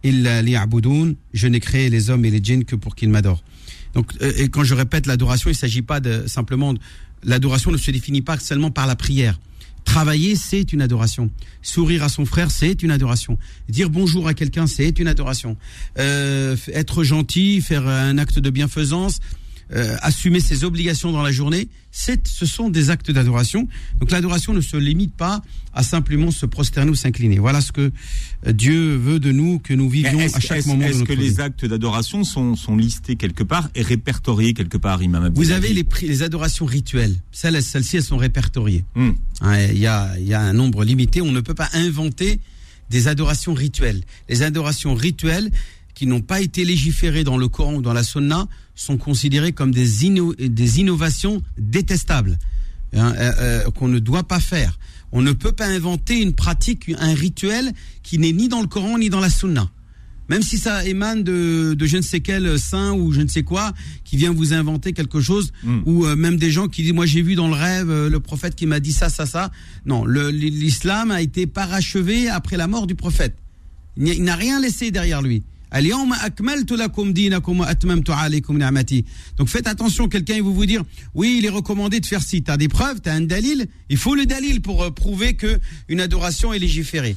[0.05, 3.43] je n'ai créé les hommes et les djinns que pour qu'ils m'adorent
[3.95, 6.75] donc euh, et quand je répète l'adoration il s'agit pas de simplement
[7.23, 9.39] l'adoration ne se définit pas seulement par la prière
[9.89, 11.31] Travailler, c'est une adoration.
[11.63, 13.39] Sourire à son frère, c'est une adoration.
[13.71, 15.57] Dire bonjour à quelqu'un, c'est une adoration.
[15.99, 19.21] Euh, être gentil, faire un acte de bienfaisance,
[19.75, 23.69] euh, assumer ses obligations dans la journée, c'est, ce sont des actes d'adoration.
[24.01, 25.43] Donc l'adoration ne se limite pas
[25.75, 27.39] à simplement se prosterner ou s'incliner.
[27.39, 27.91] Voilà ce que
[28.47, 31.21] euh, Dieu veut de nous, que nous vivions à chaque moment Est-ce que vie.
[31.21, 35.73] les actes d'adoration sont, sont listés quelque part et répertoriés quelque part, Imam Vous avez
[35.73, 37.17] les, les adorations rituelles.
[37.33, 38.85] Celles, celles-ci, elles sont répertoriées.
[38.95, 39.11] Hmm.
[39.71, 41.21] Il y, a, il y a un nombre limité.
[41.21, 42.41] On ne peut pas inventer
[42.91, 44.03] des adorations rituelles.
[44.29, 45.51] Les adorations rituelles
[45.99, 49.73] qui n'ont pas été légiférées dans le Coran ou dans la Sunna sont considérées comme
[49.73, 52.39] des, inno- des innovations détestables
[52.95, 54.79] hein, euh, euh, qu'on ne doit pas faire.
[55.11, 57.73] On ne peut pas inventer une pratique, un rituel
[58.05, 59.69] qui n'est ni dans le Coran ni dans la Sunna.
[60.29, 63.43] Même si ça émane de, de je ne sais quel saint ou je ne sais
[63.43, 63.73] quoi
[64.05, 65.79] qui vient vous inventer quelque chose, Mm.
[65.87, 68.21] ou euh, même des gens qui disent moi j'ai vu dans le rêve euh, le
[68.21, 69.51] prophète qui m'a dit ça ça ça.
[69.85, 73.35] Non, l'islam a été parachevé après la mort du prophète.
[73.97, 75.43] Il n'a rien laissé derrière lui.
[79.37, 80.83] Donc faites attention, quelqu'un va vous dire
[81.15, 83.67] oui, il est recommandé de faire ci, tu as des preuves, tu as un dalil,
[83.89, 87.17] il faut le dalil pour euh, prouver que une adoration est légiférée.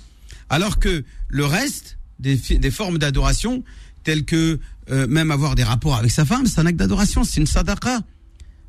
[0.49, 3.63] Alors que le reste des, des formes d'adoration
[4.03, 4.59] telles que
[4.89, 8.01] euh, même avoir des rapports avec sa femme, c'est un acte d'adoration, c'est une sadaqa.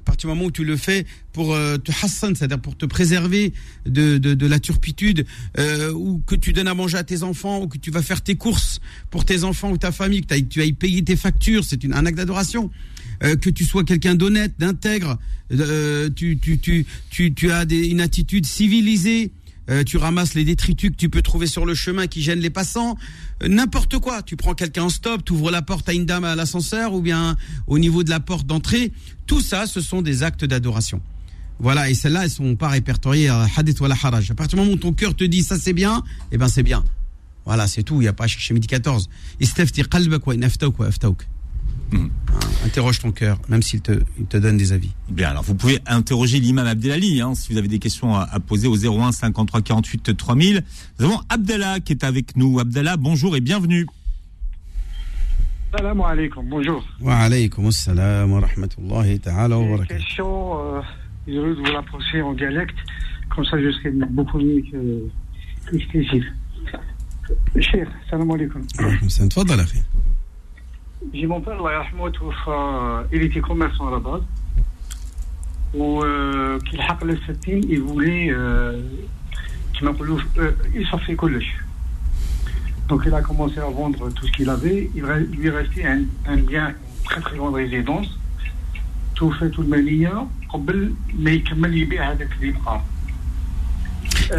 [0.03, 2.87] À partir du moment où tu le fais pour euh, te hassan, c'est-à-dire pour te
[2.87, 3.53] préserver
[3.87, 5.25] de, de, de la turpitude,
[5.59, 8.21] euh, ou que tu donnes à manger à tes enfants, ou que tu vas faire
[8.21, 11.85] tes courses pour tes enfants ou ta famille, que tu ailles payer tes factures, c'est
[11.85, 12.71] un acte d'adoration.
[13.23, 15.19] Euh, que tu sois quelqu'un d'honnête, d'intègre,
[15.53, 19.31] euh, tu, tu, tu, tu, tu as des, une attitude civilisée,
[19.70, 22.51] euh, tu ramasses les détritus que tu peux trouver sur le chemin qui gênent les
[22.51, 22.96] passants,
[23.42, 24.22] Euh, n'importe quoi.
[24.22, 27.01] Tu prends quelqu'un en stop, tu ouvres la porte à une dame à l'ascenseur ou
[27.01, 28.92] bien au niveau de la porte d'entrée.
[29.27, 31.01] Tout ça, ce sont des actes d'adoration.
[31.59, 34.31] Voilà, et celles-là, elles sont pas répertoriées à hadith ou à la haraj.
[34.31, 36.62] À partir du moment où ton cœur te dit ça c'est bien, eh ben c'est
[36.64, 36.83] bien.
[37.44, 39.09] Voilà, c'est tout, il n'y a pas à chercher midi 14.
[39.40, 39.83] Istafti
[41.94, 42.09] Hein,
[42.64, 44.92] Interroge ton cœur, même s'il te, il te donne des avis.
[45.11, 48.40] Bien, alors vous pouvez interroger l'imam Abdelali hein, si vous avez des questions à, à
[48.40, 50.62] poser au 01 53 48 3000.
[50.98, 52.59] Nous avons Abdallah qui est avec nous.
[52.61, 53.87] Abdallah, bonjour et bienvenue.
[55.76, 56.85] Salam alaikum, bonjour.
[57.00, 59.98] Wa alaykum assalam wa rahmatullahi ta'ala wa Une barakatuh.
[60.05, 60.81] question, euh,
[61.26, 62.76] désolé de vous la poser en dialecte,
[63.35, 66.24] comme ça je serai beaucoup mieux que exclusif.
[67.61, 68.62] Cher, salam alaikum.
[68.78, 69.66] Alaykum assalam.
[71.02, 71.20] Tfadal, akhi.
[71.20, 74.22] J'ai mon père, Allah yarhamou, توفى, il était commerçant à la base.
[75.74, 78.82] Ou euh, qu'il حق le septime, il voulait, euh,
[79.74, 81.46] qu'il m'appelait, euh, il s'en fait كلش.
[82.88, 84.89] Donc il a commencé à vendre tout ce qu'il avait.
[84.96, 88.08] Il re- lui restait un, un bien, une très très grande résidence.
[89.15, 92.82] Tout fait tout المالية قبل ما يكمل يبيع هذاك اللي بقى.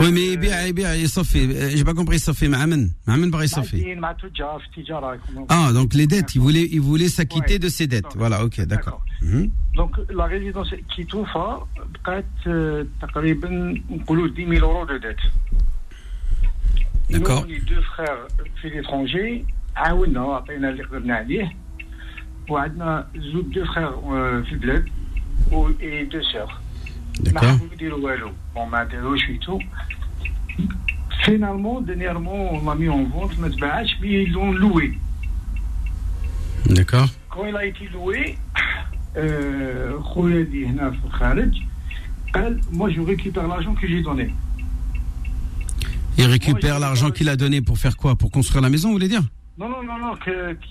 [0.00, 1.48] Oui, mais يبيع يبيع يصفي.
[1.48, 4.78] Euh, J'ai pas compris يصفي مع من؟ مع من باغي يصفي؟ معدين مع تجار في
[4.80, 5.18] التجارة.
[5.48, 7.58] Ah, donc les dettes, il voulait, il voulait s'acquitter Ouais.
[7.58, 8.02] de ses dettes.
[8.04, 9.00] Donc, Voilà, ok, d'accord.
[9.22, 9.50] Mhm.
[9.74, 11.58] Donc la résidence qui توفى
[11.94, 13.48] بقات آه، تقريبا
[13.90, 15.24] نقولوا 10 000 euros de dette.
[17.10, 17.42] D'accord.
[17.46, 18.28] Nous, les deux frères
[18.62, 19.44] في l'étranger
[19.76, 21.56] عاونا عطينا اللي قدرنا عليه
[22.48, 24.84] وعندنا زوج دو فرير آه، في البلاد
[25.52, 26.60] و et deux sœurs.
[27.23, 27.57] D'accord.
[31.23, 33.49] Finalement, dernièrement, on l'a mis en vente, ben,
[34.01, 34.97] mais ils l'ont loué.
[36.65, 37.07] D'accord.
[37.29, 38.37] Quand il a été loué,
[39.17, 39.97] euh,
[40.51, 40.65] dit,
[42.71, 44.33] moi je récupère l'argent que j'ai donné.
[46.17, 48.15] Il récupère l'argent qu'il a donné pour faire quoi?
[48.15, 49.23] Pour construire la maison, vous voulez dire?
[49.57, 50.13] Non, non, non, non,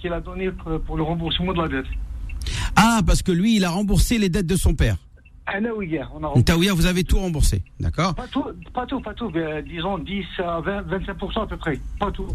[0.00, 0.50] qu'il a donné
[0.86, 1.86] pour le remboursement de la dette.
[2.76, 4.96] Ah, parce que lui, il a remboursé les dettes de son père.
[6.36, 9.98] Ntaouia, vous avez tout remboursé, d'accord pas tout, pas tout, pas tout, mais, euh, disons
[9.98, 12.28] 10 à 20, 25% à peu près, pas tout.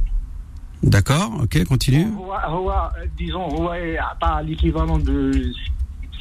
[0.83, 2.05] D'accord, ok, continue.
[2.05, 3.69] Euh, disons,
[4.19, 5.51] pas l'équivalent de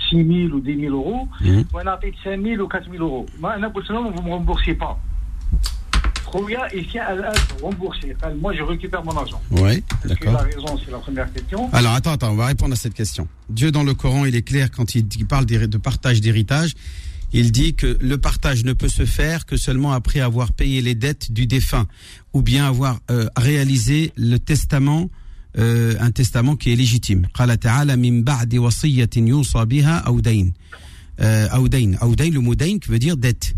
[0.09, 1.63] 6 000 ou 10 000 euros, mmh.
[1.75, 3.27] on a payé 5 000 ou 4 000 euros.
[3.39, 4.99] Moi, vous ne me remboursez pas.
[6.37, 8.15] Kouya, il tient à pour rembourser.
[8.41, 9.41] Moi, je récupère mon argent.
[9.51, 10.33] Oui, d'accord.
[10.35, 11.73] La raison, c'est la première question.
[11.73, 13.27] Alors, attends, attends, on va répondre à cette question.
[13.49, 16.75] Dieu, dans le Coran, il est clair quand il parle de partage d'héritage.
[17.33, 20.95] Il dit que le partage ne peut se faire que seulement après avoir payé les
[20.95, 21.87] dettes du défunt
[22.33, 25.11] ou bien avoir euh, réalisé le testament
[25.59, 27.29] euh, un testament qui est légitime.
[31.21, 31.49] Euh,
[32.31, 33.55] le mot qui veut dire dette.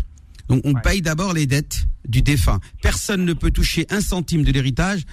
[0.49, 0.81] Donc on Ouais.
[0.83, 2.59] paye d'abord les dettes du défunt.
[2.81, 5.03] Personne ne peut toucher un centime de l'héritage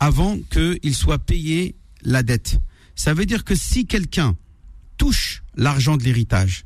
[0.00, 2.60] avant qu'il soit payé la dette.
[2.94, 4.36] Ça veut dire que si quelqu'un
[4.98, 6.64] touche l'argent de l'héritage,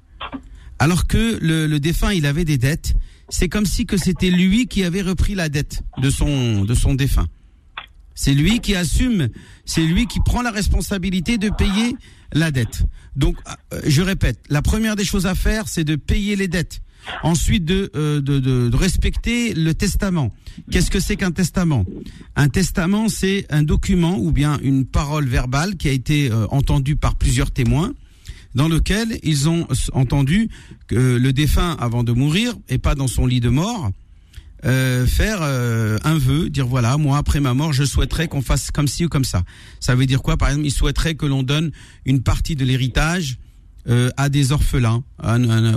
[0.78, 2.94] alors que le, le défunt il avait des dettes,
[3.28, 6.94] c'est comme si que c'était lui qui avait repris la dette de son de son
[6.94, 7.28] défunt.
[8.14, 9.28] C'est lui qui assume,
[9.66, 11.94] c'est lui qui prend la responsabilité de payer
[12.32, 12.82] la dette.
[13.14, 13.36] Donc,
[13.72, 16.80] euh, je répète, la première des choses à faire, c'est de payer les dettes.
[17.22, 20.32] Ensuite, de, euh, de, de, de respecter le testament.
[20.70, 21.84] Qu'est-ce que c'est qu'un testament?
[22.34, 26.96] Un testament, c'est un document ou bien une parole verbale qui a été euh, entendue
[26.96, 27.92] par plusieurs témoins
[28.54, 30.48] dans lequel ils ont entendu
[30.86, 33.90] que le défunt, avant de mourir, et pas dans son lit de mort,
[34.64, 38.70] euh, faire euh, un vœu, dire voilà, moi après ma mort, je souhaiterais qu'on fasse
[38.70, 39.42] comme ci ou comme ça.
[39.78, 40.38] Ça veut dire quoi?
[40.38, 41.70] Par exemple, il souhaiterait que l'on donne
[42.06, 43.36] une partie de l'héritage
[43.88, 45.04] euh, à des orphelins,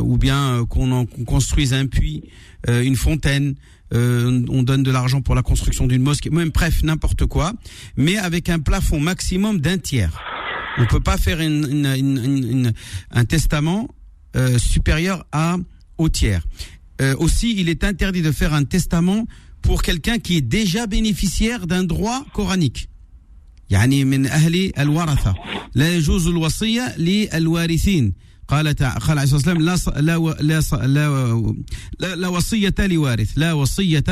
[0.02, 2.24] ou bien qu'on construise un puits,
[2.67, 3.56] une fontaine.
[3.91, 7.54] on donne de l'argent pour la construction d'une mosquée, même bref, n'importe quoi,
[7.98, 10.22] mais avec un plafond maximum d'un tiers.
[10.78, 13.88] On peut pas faire un testament
[14.58, 15.58] supérieur à
[15.98, 16.43] au tiers.
[17.02, 19.26] Euh, aussi, il est interdit de faire un testament
[19.62, 22.88] pour quelqu'un qui est déjà bénéficiaire d'un droit coranique.
[23.70, 25.35] يعني من أهل الورثة
[25.75, 28.12] لا يجوز الوصية للوارثين
[28.49, 31.66] قال قال عليه الصلاة والسلام لا لا لا
[31.99, 34.05] لا, لا وصية لوارث لا وصية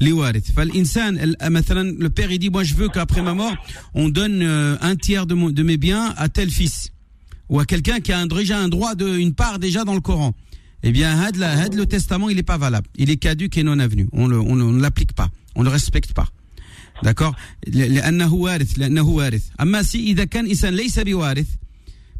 [0.00, 3.54] لوارث فالإنسان مثلا le père il dit moi je veux qu'après ma mort
[3.94, 6.92] on donne euh, un tiers de, mon, de mes biens à tel fils
[7.50, 10.00] ou à quelqu'un qui a un, déjà un droit de une part déjà dans le
[10.00, 10.34] Coran
[10.82, 12.86] eh bien, had, le testament, il n'est pas valable.
[12.96, 14.08] Il est caduque et non avenu.
[14.12, 15.28] On ne on, on l'applique pas.
[15.56, 16.28] On ne le respecte pas.
[17.02, 17.34] d'accord
[17.66, 21.46] لأنه وارث لأنه وارث أما سي إذا كان إنسان ليس بوارث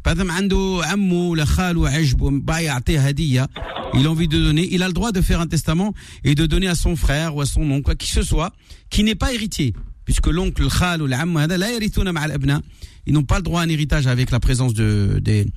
[0.05, 3.49] بعدم عنده عمه ولا خاله عجب باع يعطيه هدية
[3.93, 6.45] il a envie de donner, il a le droit de faire un testament et de
[6.45, 8.53] donner à son frère ou à son oncle, quoi qui ce soit,
[8.89, 9.73] qui n'est pas héritier.
[10.05, 12.61] Puisque l'oncle, le khal ou l'am, la yarithuna ma'al abna,
[13.05, 15.47] ils n'ont pas le droit à un héritage avec la présence de, des,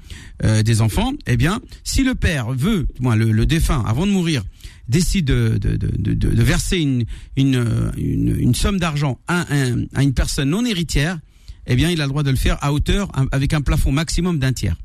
[0.45, 4.13] euh, des enfants, eh bien, si le père veut, moi, le, le défunt, avant de
[4.13, 4.43] mourir,
[4.90, 9.46] décide de, de, de, de verser une, une, une, une somme d'argent à,
[9.94, 11.20] à une personne non héritière,
[11.68, 14.40] eh bien, il a le droit de le faire à hauteur, avec un plafond maximum
[14.40, 14.78] d'un tiers.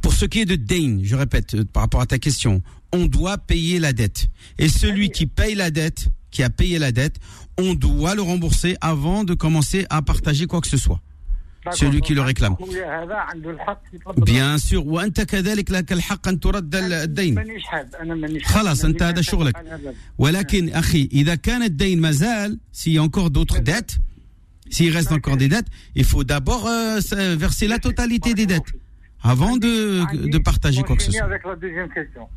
[0.00, 2.62] Pour ce qui est de Dane, je répète, euh, par rapport à ta question,
[2.92, 4.28] on doit payer la dette.
[4.58, 7.16] Et celui qui paye la dette, qui a payé la dette,
[7.58, 11.00] on doit le rembourser avant de commencer à partager quoi que ce soit
[11.71, 12.55] celui qui le réclame
[14.17, 17.59] bien sûr وانت كذلك لك الحق ان ترد الدين
[18.43, 19.55] خلاص انت هذا شغلك
[20.17, 23.97] ولكن اخي اذا كان الدين مازال s'il y a encore d'autres dettes
[24.69, 26.99] s'il reste encore des dettes il faut d'abord euh,
[27.35, 28.71] verser la totalité des dettes
[29.23, 29.73] avant de
[30.35, 32.29] de partager quoi que ce soit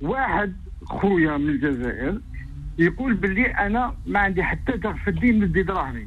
[0.00, 0.54] واحد
[0.84, 2.20] خويا من الجزائر
[2.78, 4.72] يقول باللي انا ما عندي حتى
[5.04, 6.06] في الدين ندي دراهمي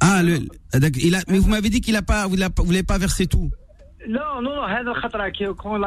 [0.00, 0.38] ah le
[1.02, 3.50] il a mais vous m'avez dit qu'il a pas vous l'avez pas versé tout
[4.06, 5.80] لا نو هذا الخطره كي يكون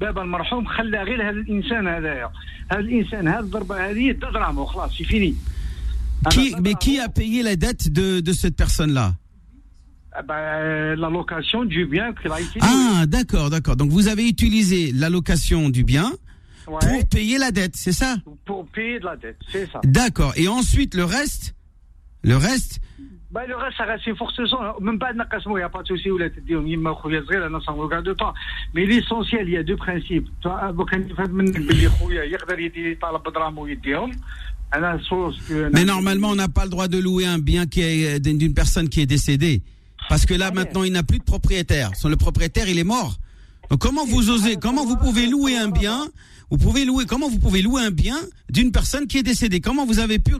[0.00, 2.30] بابا المرحوم خلى غير هذا الانسان هذايا
[2.72, 5.34] هذا الانسان هذه الضربه هذه دراهمه خلاص سي فيني
[6.30, 9.14] qui mais qui a payé la dette de de cette personne là
[10.26, 12.60] ben, la location du bien qu'il a utilisé.
[12.60, 13.76] Ah, d'accord, d'accord.
[13.76, 16.12] Donc vous avez utilisé la location du bien
[16.66, 16.78] ouais.
[16.80, 19.80] pour payer la dette, c'est ça Pour payer de la dette, c'est ça.
[19.84, 20.32] D'accord.
[20.36, 21.54] Et ensuite, le reste
[22.22, 22.80] Le reste
[23.31, 26.11] Bah, le reste, ça reste forcément, même pas de il n'y a pas de souci,
[26.11, 28.33] ou la tête, on regarde pas.
[28.73, 30.27] Mais l'essentiel, il y a deux principes.
[35.73, 38.89] Mais normalement, on n'a pas le droit de louer un bien qui est d'une personne
[38.89, 39.61] qui est décédée.
[40.07, 41.91] Parce que là, maintenant, il n'a plus de propriétaire.
[42.07, 43.17] Le propriétaire, il est mort.
[43.79, 46.07] Comment vous osez, comment vous pouvez louer un bien
[46.51, 48.17] vous pouvez louer, comment vous pouvez louer un bien
[48.49, 49.61] d'une personne qui est décédée?
[49.61, 50.35] Comment vous avez pu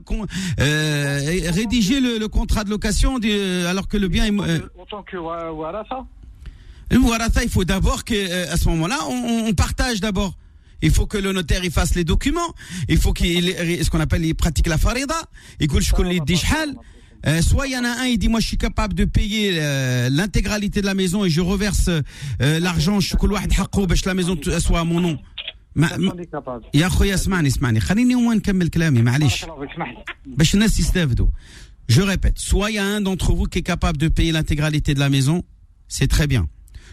[0.60, 1.20] euh,
[1.52, 5.04] rédiger le, le, contrat de location de, alors que le bien est euh, En tant
[5.04, 6.06] que Waratha
[6.92, 10.36] Le Waratha, il faut d'abord que, euh, à ce moment-là, on, on, partage d'abord.
[10.84, 12.54] Il faut que le notaire il fasse les documents.
[12.88, 15.16] Il faut qu'il ce qu'on appelle il pratique la farida.
[15.60, 16.04] Il faut que
[17.27, 19.45] Euh, soit il y en a un, il dit moi je suis capable de payer
[19.55, 24.15] euh, l'intégralité de la maison et je reverse euh, l'argent كل واحد حقه باش la
[24.15, 25.19] maison soit à mon nom.
[25.77, 29.61] ما ما- ماني كابابل يا خويا اسمعني اسمعني خليني هو نكمل كلامي معليش بارك الله
[29.67, 30.05] فيك، اسمح لي
[30.37, 31.29] باش الناس يستافدوا.
[31.89, 34.95] Je répète, soit il y a un d'entre vous qui est capable de payer l'intégralité
[34.95, 35.37] de la maison,
[35.97, 36.45] c'est très bien.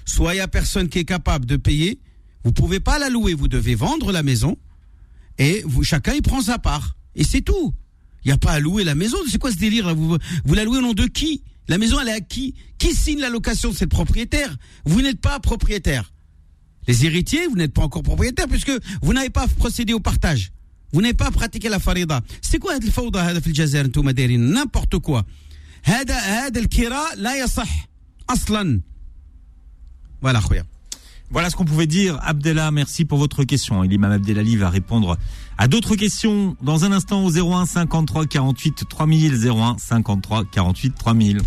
[0.05, 1.91] Soit il y a personne qui est capable de payer,
[2.43, 4.57] vous pouvez pas la louer, vous devez vendre la maison
[5.45, 6.85] et vous, chacun il prend sa part.
[7.19, 7.67] Et c'est tout.
[8.23, 9.17] Il n'y a pas à louer la maison.
[9.29, 11.99] C'est quoi ce délire là vous, vous la louez au nom de qui La maison
[12.01, 14.55] elle est à qui Qui signe la location C'est le propriétaire.
[14.85, 16.11] Vous n'êtes pas propriétaire.
[16.87, 20.51] Les héritiers, vous n'êtes pas encore propriétaire puisque vous n'avez pas procédé au partage.
[20.93, 22.21] Vous n'avez pas pratiqué la farida.
[22.41, 25.23] C'est quoi هاد الفوضى هذا في الجزائر انتم دايرين n'importe quoi.
[25.83, 27.87] هذا هذا الكراء لا يصح
[28.29, 28.81] اصلا.
[30.21, 30.65] Voilà خويا.
[31.32, 32.18] Voilà ce qu'on pouvait dire.
[32.22, 33.82] Abdella, merci pour votre question.
[33.82, 35.16] Et l'imam Abdelali va répondre
[35.56, 41.40] à d'autres questions dans un instant au 01 53 48 3000 01 53 48 3000.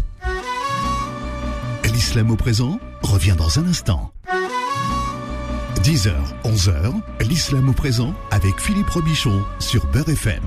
[1.94, 4.12] L'islam au présent revient dans un instant.
[5.84, 6.94] 10h, 11h,
[7.30, 10.42] l'islam au présent avec Philippe Robichon sur Beurre FM.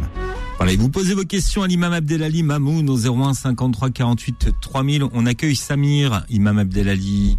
[0.57, 5.05] Voilà, et vous posez vos questions à l'imam Abdelali Mamoun au 01 53 48 3000.
[5.13, 7.39] On accueille Samir, imam Abdelali.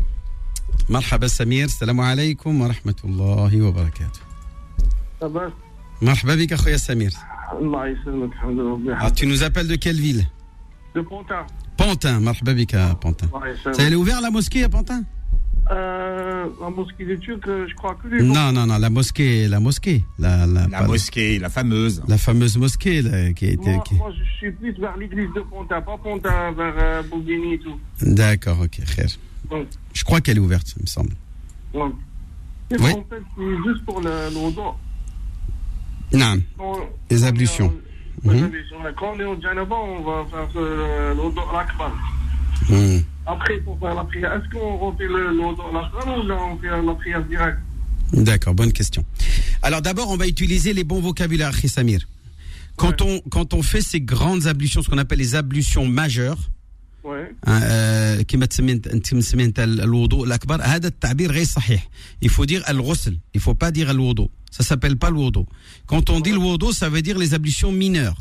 [0.89, 4.21] مرحبا سمير السلام عليكم ورحمة الله وبركاته.
[5.23, 5.53] لاباس
[6.03, 7.13] مرحبا بك اخويا سمير.
[7.61, 10.25] الله يسلمك الحمد لله ربي Ah, tu nous appelles de quelle ville
[10.95, 11.47] دو بونتا
[11.83, 13.27] Pantin, مرحبا بك à Pantin.
[13.35, 15.03] الله Ça, يسلمك elle est ouverte la mosquée à Pantin
[15.71, 19.49] Euh, la mosquée des Turcs, euh, je crois que les Non, non, non, la mosquée,
[19.55, 21.97] la mosquée, la, la, La pas- mosquée, la fameuse.
[22.13, 23.71] la fameuse mosquée là, qui a été.
[23.75, 27.51] Moi, qui- moi, je suis plus vers l'église de Pontin, pas Pontin vers euh, Bouguini
[27.57, 27.79] et tout.
[28.21, 29.11] D'accord, ok, khair.
[29.94, 31.14] Je crois qu'elle est ouverte, il me semble.
[31.74, 31.94] donc.
[32.72, 32.92] Et Oui.
[32.92, 33.24] En fait,
[33.68, 36.18] juste pour le, le.
[36.18, 37.74] Non, Quand- Les ablutions.
[38.26, 38.44] on Mhm.
[38.46, 38.78] ablutions.
[38.98, 41.92] Quand on est au Janaba, on va faire euh, le wudu al-Akbar.
[42.70, 43.00] Hmm.
[43.26, 46.94] Après, pour faire la prière, est-ce qu'on refait wudu al-Akbar ou là, on fait la
[46.96, 47.60] prière directe?
[48.14, 49.04] D'accord, bonne question.
[49.62, 52.02] Alors d'abord, on va utiliser les bons vocabulaires, Samir.
[52.76, 56.59] Quand, on, quand on fait ces grandes ablutions, ce qu'on appelle les ablutions majeures, Ouais.
[57.04, 60.62] Euh, كما تسمي انت مسمي انت الوضوء الأكبر.
[60.62, 61.90] هذا التعبير غير صحيح.
[62.22, 63.20] يفو دير الغسل.
[63.36, 64.30] يفو با دير الوضوء.
[64.52, 65.46] سا سابيل با الوضوء.
[65.88, 68.14] كونت اون دي الوضوء سا في دير ليزابليسيون مينور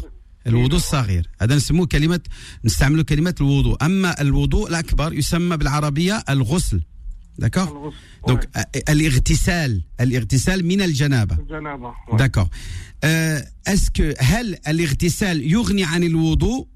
[0.46, 1.28] الوضوء الصغير.
[1.40, 2.20] هذا نسموه كلمه
[2.64, 3.84] نستعملوا كلمة الوضوء.
[3.84, 6.80] أما الوضوء الأكبر يسمى بالعربية الغسل.
[7.42, 7.92] D'accord
[8.28, 8.50] دونك
[8.88, 9.82] الاغتسال.
[10.00, 11.38] الاغتسال من الجنابة.
[11.38, 11.92] الجنابة.
[12.12, 12.48] D'accord.
[13.04, 16.66] Euh, اسكو هل الاغتسال يغني عن الوضوء؟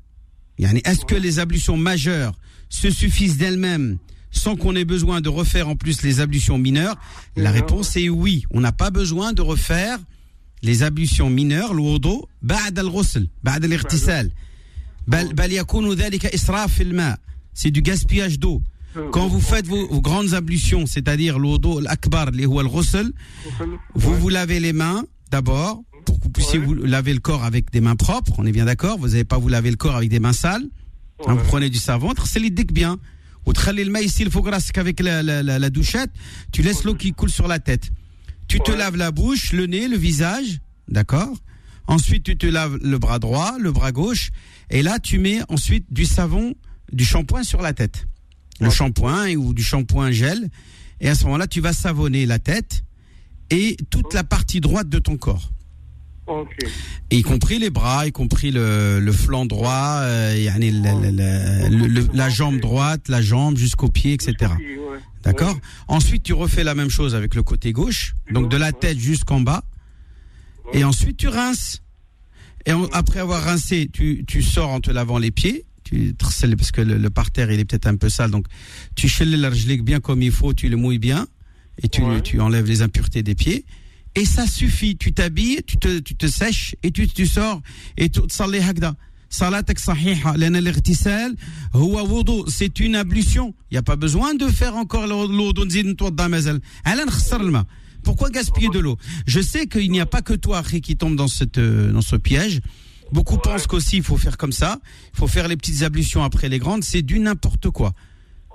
[0.59, 2.33] est-ce que les ablutions majeures
[2.69, 3.97] se suffisent d'elles-mêmes
[4.31, 6.97] sans qu'on ait besoin de refaire en plus les ablutions mineures
[7.35, 7.59] La Ouais.
[7.59, 8.43] réponse est oui.
[8.51, 9.97] On n'a pas besoin de refaire
[10.63, 14.31] les ablutions mineures الوضوء بعد الغسل بعد الاغتسال
[15.07, 17.19] بل بل يكون ذلك إسراف في الماء
[17.55, 18.61] c'est du gaspillage d'eau
[19.11, 23.13] quand vous faites vos, vos grandes ablutions c'est-à-dire الوضوء الأكبر اللي هو الغسل
[23.95, 25.90] vous vous lavez les mains d'abord pour que
[26.22, 29.08] vous puissiez vous laver le corps avec des mains propres, on est bien d'accord, vous
[29.08, 30.66] n'allez pas vous laver le corps avec des mains sales.
[31.26, 32.98] Hein, vous prenez du savon, c'est l'idée que bien.
[33.46, 36.10] Ou le maïs ici, le faux gras qu'avec la, la, douchette,
[36.52, 37.90] tu laisses l'eau qui coule sur la tête.
[38.46, 41.34] Tu te laves la bouche, le nez, le visage, d'accord
[41.88, 44.30] Ensuite, tu te laves le bras droit, le bras gauche,
[44.70, 46.54] et là, tu mets ensuite du savon,
[46.92, 48.06] du shampoing sur la tête.
[48.60, 50.48] Le shampoing ou du shampoing gel.
[51.00, 52.84] Et à ce moment-là, tu vas savonner la tête
[53.50, 55.50] et toute la partie droite de ton corps.
[57.10, 61.86] Y compris les bras, y compris le, le flanc droit, euh, yani le- le- le-
[61.86, 64.52] le- la jambe droite, la jambe jusqu'au pied, etc.
[65.22, 65.56] D'accord
[65.88, 69.40] Ensuite, tu refais la même chose avec le côté gauche, donc de la tête jusqu'en
[69.40, 69.62] bas.
[70.72, 71.82] Et ensuite, tu rinces.
[72.66, 75.64] Et après avoir rincé, tu, tu sors en te lavant les pieds.
[76.18, 78.30] Parce que le, le parterre, il est peut-être un peu sale.
[78.30, 78.46] Donc,
[78.94, 81.26] tu shelles l'arjlik bien comme il faut, tu le mouilles bien.
[81.82, 82.22] Et tu, Ouais.
[82.22, 83.64] tu enlèves les impuretés des pieds.
[84.15, 84.97] Et ça suffit.
[84.97, 87.61] Tu t'habilles, tu te, tu te sèches et tu, tu sors
[87.97, 88.95] et tu تصلي هكذا.
[89.29, 91.35] صلاتك صحيحة لأن الاغتسال
[91.75, 95.85] هو وضوء c'est une ablution il n'y a pas besoin de faire encore l'eau نزيد
[95.85, 97.65] نتوضا مازال على نخسر الماء
[98.03, 101.15] pourquoi gaspiller de l'eau je sais qu'il n'y a pas que toi Akhi, qui tombe
[101.15, 102.61] dans cette euh, dans ce piège
[103.11, 104.79] beaucoup pensent qu'aussi il faut faire comme ça
[105.13, 107.91] il faut faire les petites ablutions après les grandes c'est du n'importe quoi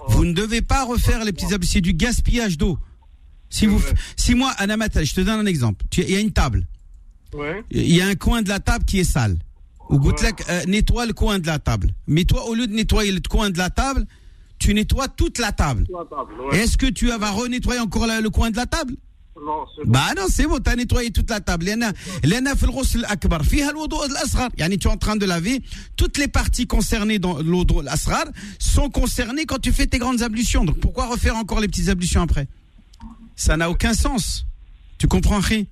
[0.08, 2.78] vous ne devez pas refaire les petites ablutions c'est du gaspillage d'eau
[3.49, 3.81] Si, vous,
[4.15, 5.85] si moi, Anamata, je te donne un exemple.
[5.97, 6.67] Il y a une table.
[7.33, 7.63] Ouais.
[7.71, 9.37] Il y a un coin de la table qui est sale.
[9.89, 10.13] Ou ouais.
[10.49, 11.91] Euh, nettoie le coin de la table.
[12.07, 14.05] Mais toi, au lieu de nettoyer le coin de la table,
[14.59, 15.87] tu nettoies toute la table.
[15.87, 16.33] table.
[16.51, 18.95] Est-ce que tu vas renettoyer encore le coin de la table?
[19.45, 19.65] Non.
[19.85, 21.65] Bah non, c'est bon, t'as nettoyé toute la table.
[21.65, 21.71] Tu
[22.23, 22.37] es
[24.87, 25.61] en train de laver.
[25.95, 28.25] Toutes les parties concernées dans l'eau l'asrar
[28.57, 30.65] sont concernées quand tu fais tes grandes ablutions.
[30.65, 32.47] Donc pourquoi refaire encore les petites ablutions après?
[33.37, 34.45] Ça n'a aucun sens.
[34.97, 35.67] Tu comprends, Ri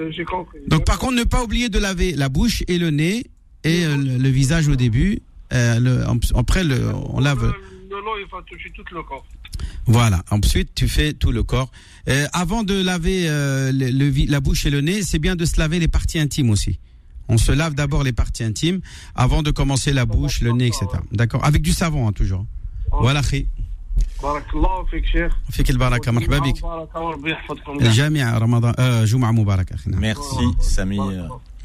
[0.00, 0.58] Euh, J'ai compris.
[0.68, 3.26] Donc par contre, ne pas oublier de laver la bouche et le nez
[3.64, 5.20] et euh, le, le visage au début.
[5.52, 7.44] Euh, le- en- après, le, on lave.
[7.44, 7.52] Le,
[8.20, 9.24] il va toucher tout le corps.
[9.86, 10.24] Voilà.
[10.30, 11.70] Ensuite, tu fais tout le corps.
[12.08, 15.78] Euh, avant de laver le, la bouche et le nez, c'est bien de se laver
[15.78, 16.78] les parties intimes aussi.
[17.28, 18.80] On se lave d'abord les parties intimes
[19.14, 20.86] avant de commencer la bouche, le nez, etc.
[21.12, 21.44] D'accord?
[21.44, 22.44] Avec du savon, hein, toujours.
[22.92, 23.46] Voilà, Khi.
[24.23, 29.31] بارك الله فيك شيخ فيك البركة مرحبا بك بارك وربي يحفظكم الجامعة رمضان آه جمعة
[29.31, 31.03] مباركة أخينا Merci Samir.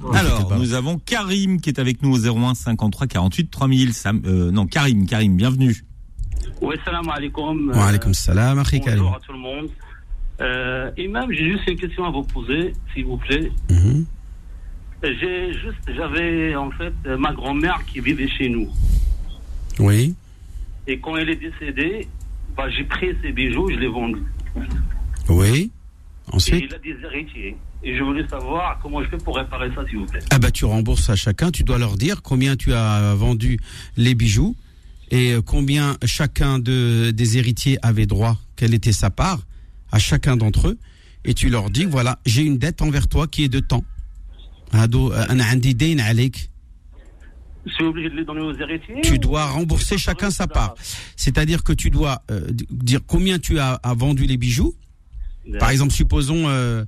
[0.02, 0.60] Merci, Alors, Barbe.
[0.62, 3.92] nous avons Karim qui est avec nous au 01 53 48 3000.
[3.94, 5.76] Sam, euh, non, Karim, Karim, bienvenue.
[6.60, 7.70] Oui, salam alaikum.
[7.70, 9.06] Wa alaykoum salam, akhi Bonjour Karim.
[9.14, 9.68] à tout le monde.
[10.40, 13.50] Euh, Imam, j'ai juste une question à vous poser, s'il vous plaît.
[13.70, 14.04] Mhm.
[15.02, 18.68] J'ai juste, j'avais en fait euh, ma grand-mère qui vivait chez nous.
[19.78, 20.14] Oui.
[20.86, 22.08] Et quand elle est décédée,
[22.59, 24.23] bah, j'ai pris ses bijoux, je les vendus.
[25.29, 25.71] Oui.
[26.31, 27.55] Et Ensuite il a des héritiers.
[27.83, 30.19] Et je voulais savoir comment je fais pour réparer ça, s'il vous plaît.
[30.31, 33.57] Ah bah tu rembourses à chacun, tu dois leur dire combien tu as vendu
[33.95, 34.57] les bijoux
[35.11, 39.39] et euh, combien chacun de, des héritiers avait droit, quelle était sa part
[39.93, 40.77] à chacun d'entre eux
[41.23, 43.85] et tu leur dis voilà, j'ai une dette envers toi qui est de temps.
[47.69, 50.75] Je suis obligé de les donner aux héritiers Tu dois rembourser chacun sa part.
[51.15, 54.73] C'est-à-dire que tu dois euh, dire combien tu as, as vendu les bijoux.
[55.59, 56.83] Par exemple, supposons euh,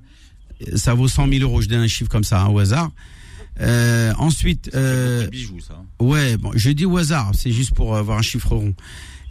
[0.74, 2.90] ça vaut 100 000 euros, je donne un chiffre comme ça hein, au hasard.
[3.60, 5.82] Euh, ensuite, euh, bijoux, ça.
[6.00, 8.74] Ouais, bon, je dis au hasard, c'est juste pour avoir un chiffre rond.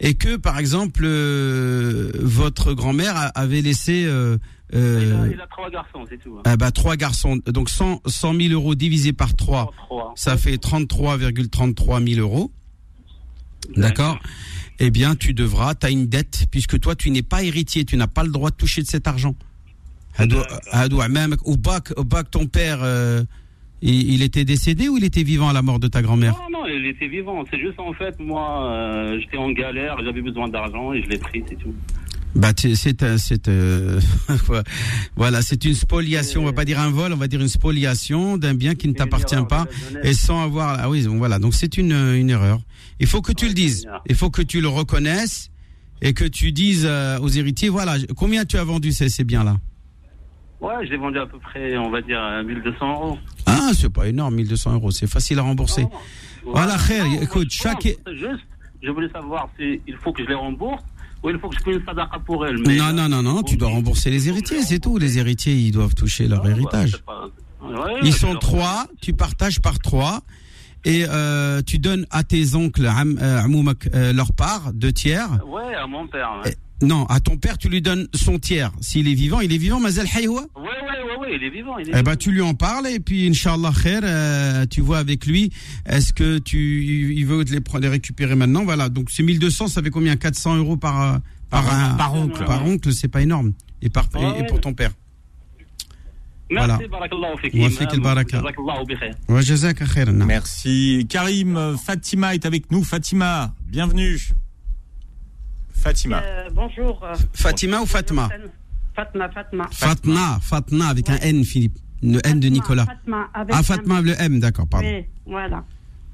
[0.00, 4.36] Et que, par exemple, euh, votre grand-mère avait laissé euh,
[4.72, 6.34] Il a, euh, il a trois garçons, c'est tout.
[6.38, 6.42] hein.
[6.44, 7.38] ah bah, trois garçons.
[7.46, 10.12] Donc 100, 100 000 euros divisé par 3, Trois.
[10.16, 12.50] ça fait 33,33 000 euros.
[13.76, 14.18] D'accord?
[14.80, 17.96] Eh bien, tu devras, tu as une dette, puisque toi, tu n'es pas héritier, tu
[17.96, 19.36] n'as pas le droit de toucher de cet argent.
[21.56, 23.22] Bac, ou bac, ton père, euh,
[23.82, 26.60] il, il était décédé ou il était vivant à la mort de ta grand-mère Non,
[26.60, 27.44] non, il était vivant.
[27.50, 31.18] C'est juste en fait, moi, euh, j'étais en galère, j'avais besoin d'argent et je l'ai
[31.18, 31.74] pris, c'est tout.
[32.34, 34.00] Bah, c'est euh, c'est euh,
[35.16, 36.42] voilà, c'est une spoliation.
[36.42, 38.94] On va pas dire un vol, on va dire une spoliation d'un bien qui ne
[38.94, 39.66] t'appartient pas
[40.02, 40.78] et sans avoir.
[40.80, 41.38] Ah oui, bon, voilà.
[41.38, 42.60] Donc c'est une une erreur.
[43.00, 43.86] Il faut que tu le dises.
[44.08, 45.50] Il faut que tu le reconnaisses
[46.00, 46.88] et que tu dises
[47.20, 49.58] aux héritiers voilà combien tu as vendu ces ces biens là.
[50.62, 53.18] Ouais, je l'ai vendu à peu près, on va dire, à 1200 euros.
[53.72, 54.90] Ah, c'est pas énorme, 1200 euros.
[54.90, 55.86] C'est facile à rembourser.
[56.44, 57.82] Voilà, khair, écoute, chaque-
[58.14, 58.46] juste,
[58.82, 60.82] je voulais savoir si il faut que je les rembourse
[61.22, 62.44] ou il faut que je fasse une sadaqa pour.
[62.66, 63.42] Mais non, non, non, non.
[63.42, 64.98] Tu dois rembourser les héritiers, c'est tout.
[64.98, 66.96] Les héritiers, ils doivent toucher leur héritage.
[68.02, 70.22] Ils sont trois, tu partages par trois
[70.84, 73.42] et euh, tu donnes à tes oncles euh,
[73.94, 75.28] euh, leur part, deux tiers.
[75.46, 76.28] Ouais, à mon père.
[76.44, 78.72] Ouais, Et- non, à ton père, tu lui donnes son tiers.
[78.80, 80.91] S'il est vivant, il est vivant, Mazel Haywa ouais, ouais,
[81.22, 81.78] ouais, il est vivant.
[81.78, 82.16] Il est Eh vivant.
[82.16, 85.50] tu lui en parles et puis, Inch'Allah, khair, euh, tu vois avec lui,
[85.86, 88.64] est-ce que tu, il veut te les, les récupérer maintenant?
[88.64, 90.16] Voilà, donc c'est 1200, ça fait combien?
[90.16, 91.18] 400 euros par, euh,
[91.50, 92.44] par, Par- un- par oncle.
[92.44, 93.52] Par oncle, c'est pas énorme.
[93.80, 94.90] Et, par, et- Ouais, et pour ton père.
[96.50, 96.78] Merci, voilà.
[100.26, 101.06] Merci.
[101.08, 102.84] Karim, euh, Fatima est avec nous.
[102.84, 104.18] Fatima, bienvenue.
[105.72, 106.22] Fatima.
[106.22, 107.02] Euh, bonjour.
[107.04, 108.28] euh, Fatima ou Fatma?
[108.94, 109.68] Fatma, Fatma.
[109.70, 111.78] Fatna, Fatna avec un N, Philippe.
[112.02, 112.86] Le N de Fatma, Nicolas.
[112.86, 114.86] Fatma, avec Ah, un- Fatma, le M, d'accord, pardon.
[114.88, 115.64] Oui, voilà.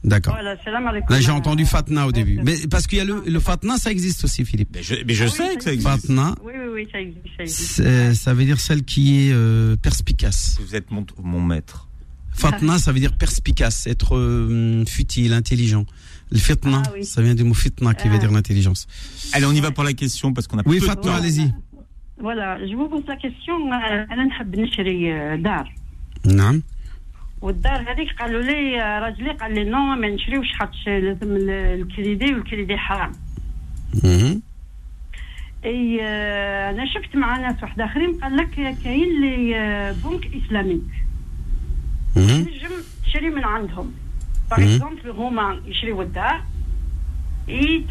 [0.04, 0.34] D'accord.
[0.34, 0.54] Voilà.
[0.54, 2.38] Là, j'ai entendu Fatna au début.
[2.44, 4.68] Mais parce qu'il y a le, le Fatna, ça existe aussi, Philippe.
[4.74, 5.88] Mais je, mais je Ah sais que ça existe.
[5.90, 7.26] Fatna, Oui, oui, oui, ça existe.
[7.36, 7.72] Ça existe.
[7.72, 10.58] c'est- ça veut dire celle qui est euh, perspicace.
[10.64, 11.88] Vous êtes mon, mon maître.
[12.30, 15.84] Fatna, ça veut dire perspicace, être euh, futile, intelligent.
[16.30, 17.04] Le fitna, Ah oui.
[17.04, 18.18] ça vient du mot fitna qui veut Ah.
[18.18, 18.86] dire l'intelligence.
[19.32, 21.52] Allez, on y va pour la question parce qu'on a Oui, Fatma, allez-y.
[22.18, 23.72] Pose la question.
[23.72, 25.72] euh, أنا نحب نشري آه، دار
[26.36, 26.62] نعم.
[27.42, 33.12] والدار هذيك قالوا لي آه، راجلي قال لي نو ما نشريوش خاطش الكريدي والكريدي حرام
[33.94, 34.38] Mhm.
[35.64, 38.50] أي آه، أنا شفت مع ناس واحد آخرين قال لك
[38.84, 40.82] كاين لي آه، بنك اسلامي.
[42.14, 42.70] تنجم
[43.06, 43.92] تشري من عندهم
[44.50, 44.60] باغ.
[44.60, 46.40] اكزومبل هما يشريو الدار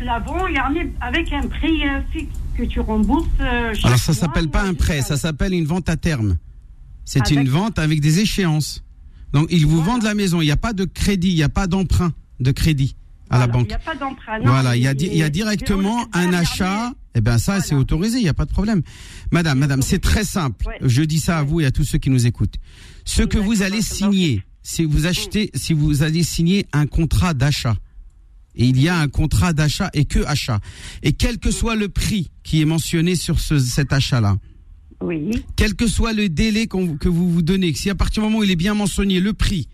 [0.02, 0.92] la vend يعني
[1.32, 5.02] un prix euh, fixe que tu rembourses euh, Alors ça s'appelle pas un jusqu'à- prêt,
[5.02, 6.38] ça s'appelle une vente à terme.
[7.06, 8.84] C'est Ah, une vente avec des échéances.
[9.34, 9.94] Donc ils vous Voilà.
[9.94, 12.52] vendent la maison, il n'y a pas de crédit, il n'y a pas d'emprunt de
[12.52, 12.96] crédit
[13.30, 13.66] à la banque.
[13.66, 14.40] Il n'y a pas d'emprunt.
[14.44, 18.18] Voilà, il y a, il y a directement un achat Eh ben ça, c'est autorisé,
[18.20, 18.82] il n'y a pas de problème.
[19.32, 20.68] Madame, madame, c'est très simple.
[20.68, 20.78] Ouais.
[20.84, 22.56] Je dis ça à vous et à tous ceux qui nous écoutent.
[23.06, 27.34] Ce que vous D'accord, allez signer, si vous achetez, si vous allez signer un contrat
[27.34, 27.76] d'achat,
[28.58, 30.60] et il y a un contrat d'achat et que achat,
[31.04, 34.38] et quel que soit le prix qui est mentionné sur ce- cet achat-là,
[35.02, 35.30] Oui.
[35.56, 38.44] quel que soit le délai que vous vous donnez, si à partir du moment où
[38.44, 39.68] il est bien mentionné le prix,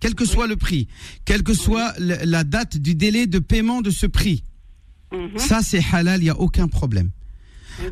[0.00, 0.86] quel que soit le prix,
[1.24, 4.44] quelle que soit la date du délai de paiement de ce prix,
[5.12, 5.38] Mhm.
[5.38, 7.10] ça c'est halal, il n'y a aucun problème.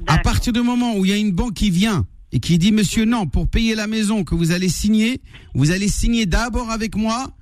[0.06, 2.72] À partir du moment où il y a une banque qui vient et qui dit
[2.72, 5.20] monsieur non pour payer la maison que vous allez signer,
[5.54, 7.32] vous allez signer d'abord avec moi.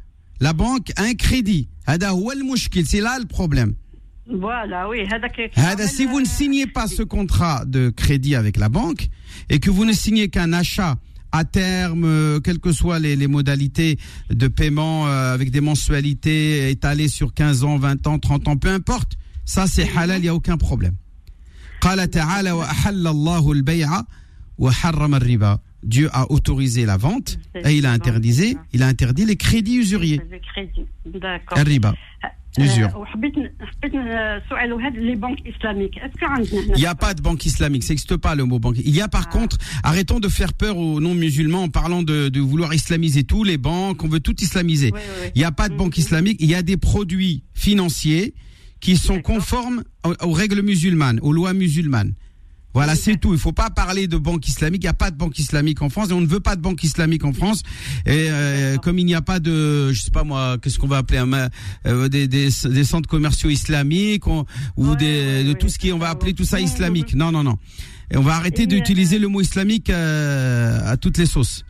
[0.41, 1.69] La banque a un crédit.
[1.88, 3.74] هذا هو المشكل, C'est là le problème.
[4.28, 5.08] Voilà, oui.
[5.14, 9.08] هذاك هذا, si vous ne signez pas ce contrat de crédit avec la banque
[9.50, 10.96] et que vous ne signez qu'un achat
[11.32, 13.98] à terme, euh, quelles que soient les, les modalités
[14.30, 18.70] de paiement euh, avec des mensualités étalées sur 15 ans, 20 ans, 30 ans, peu
[18.70, 19.14] importe,
[19.46, 20.96] ça c'est halal, il n'y a aucun problème.
[21.82, 23.90] قال تعالى وأحل الله البيع
[24.58, 25.60] وحرم الربا.
[25.85, 30.21] Dieu a autorisé la vente et il a interdit, il a interdit les crédits usuriers.
[30.31, 31.59] Les crédits, d'accord.
[31.59, 31.95] riba.
[32.57, 32.89] L'usure.
[36.53, 38.77] Il n'y a pas de banque islamique, ça n'existe pas le mot banque.
[38.79, 42.73] Il y a par contre, arrêtons de faire peur aux non-musulmans en parlant de, vouloir
[42.73, 44.93] islamiser tout, les banques, on veut tout islamiser.
[45.35, 48.35] Il n'y a pas de banque islamique, il y a des produits financiers
[48.81, 49.83] qui sont conformes
[50.23, 52.15] aux règles musulmanes, aux lois musulmanes.
[52.75, 53.33] Voilà, c'est tout.
[53.33, 54.83] Il faut pas parler de banque islamique.
[54.83, 56.61] Il n'y a pas de banque islamique en France et on ne veut pas de
[56.61, 57.63] banque islamique en France.
[58.05, 60.99] Et euh, comme il n'y a pas de, je sais pas moi, qu'est-ce qu'on va
[60.99, 61.33] appeler un,
[61.87, 64.45] euh, des, des, des centres commerciaux islamiques on-
[64.77, 67.15] ou Ouais, des, ouais, de tout ce qui, on va appeler tout ça islamique.
[67.15, 67.59] Non, non, non.
[68.11, 71.65] Et on va arrêter Et, d'utiliser euh, le mot islamique euh, à toutes les sauces.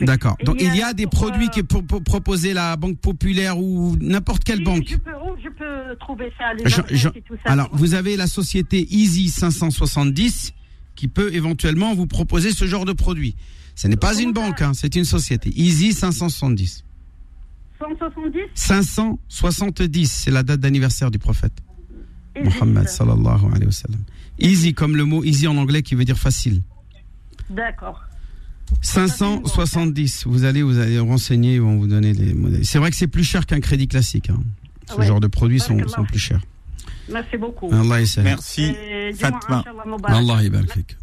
[0.00, 0.36] D'accord.
[0.44, 4.44] Donc il y a des produits euh, que est proposer la Banque Populaire ou n'importe
[4.44, 4.84] quelle banque.
[4.88, 6.52] Je peux, oh, je peux trouver ça,
[7.44, 10.52] Alors vous avez la société Easy 570
[10.94, 13.36] qui peut éventuellement vous proposer ce genre de produit.
[13.76, 15.50] Ce n'est pas une banque, hein, c'est une société.
[15.54, 16.84] Easy 570.
[17.78, 21.52] 570 570, c'est la date d'anniversaire du prophète.
[22.42, 24.00] Mohammed sallallahu alayhi wa sallam.
[24.38, 26.62] Easy comme le mot easy en anglais qui veut dire facile.
[27.50, 28.07] D'accord.
[28.80, 32.64] 570, vous allez vous allez renseigner, ils vont vous donner les modèles.
[32.64, 34.30] C'est vrai que c'est plus cher qu'un crédit classique.
[34.30, 34.40] hein.
[34.90, 35.06] Ce Ouais.
[35.06, 36.40] genre de produits sont, sont plus chers.
[37.10, 37.70] Merci beaucoup.
[37.72, 38.22] Allah.
[38.22, 38.74] Merci.
[39.18, 39.64] Fatma.
[40.04, 40.38] Allah
[40.72, 40.96] fik.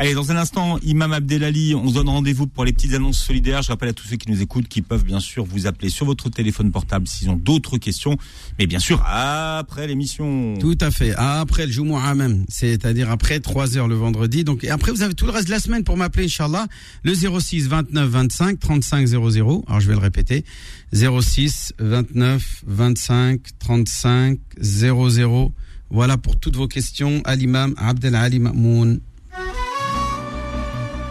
[0.00, 3.60] Allez, dans un instant, Imam Abdelali, on se donne rendez-vous pour les petites annonces solidaires.
[3.60, 6.06] Je rappelle à tous ceux qui nous écoutent qu'ils peuvent bien sûr vous appeler sur
[6.06, 8.16] votre téléphone portable s'ils ont d'autres questions.
[8.58, 10.56] Mais bien sûr, après l'émission.
[10.58, 11.12] Tout à fait.
[11.18, 14.42] Après le Jumu'ah même, c'est-à-dire après 3 heures le vendredi.
[14.42, 16.66] Donc et après vous avez tout le reste de la semaine pour m'appeler inchallah
[17.02, 19.64] le 06 29 25 35 00.
[19.68, 20.46] Alors je vais le répéter.
[20.94, 25.52] 06 29 25 35 00.
[25.90, 29.00] Voilà pour toutes vos questions à l'imam Abdel Ali Ma'moun.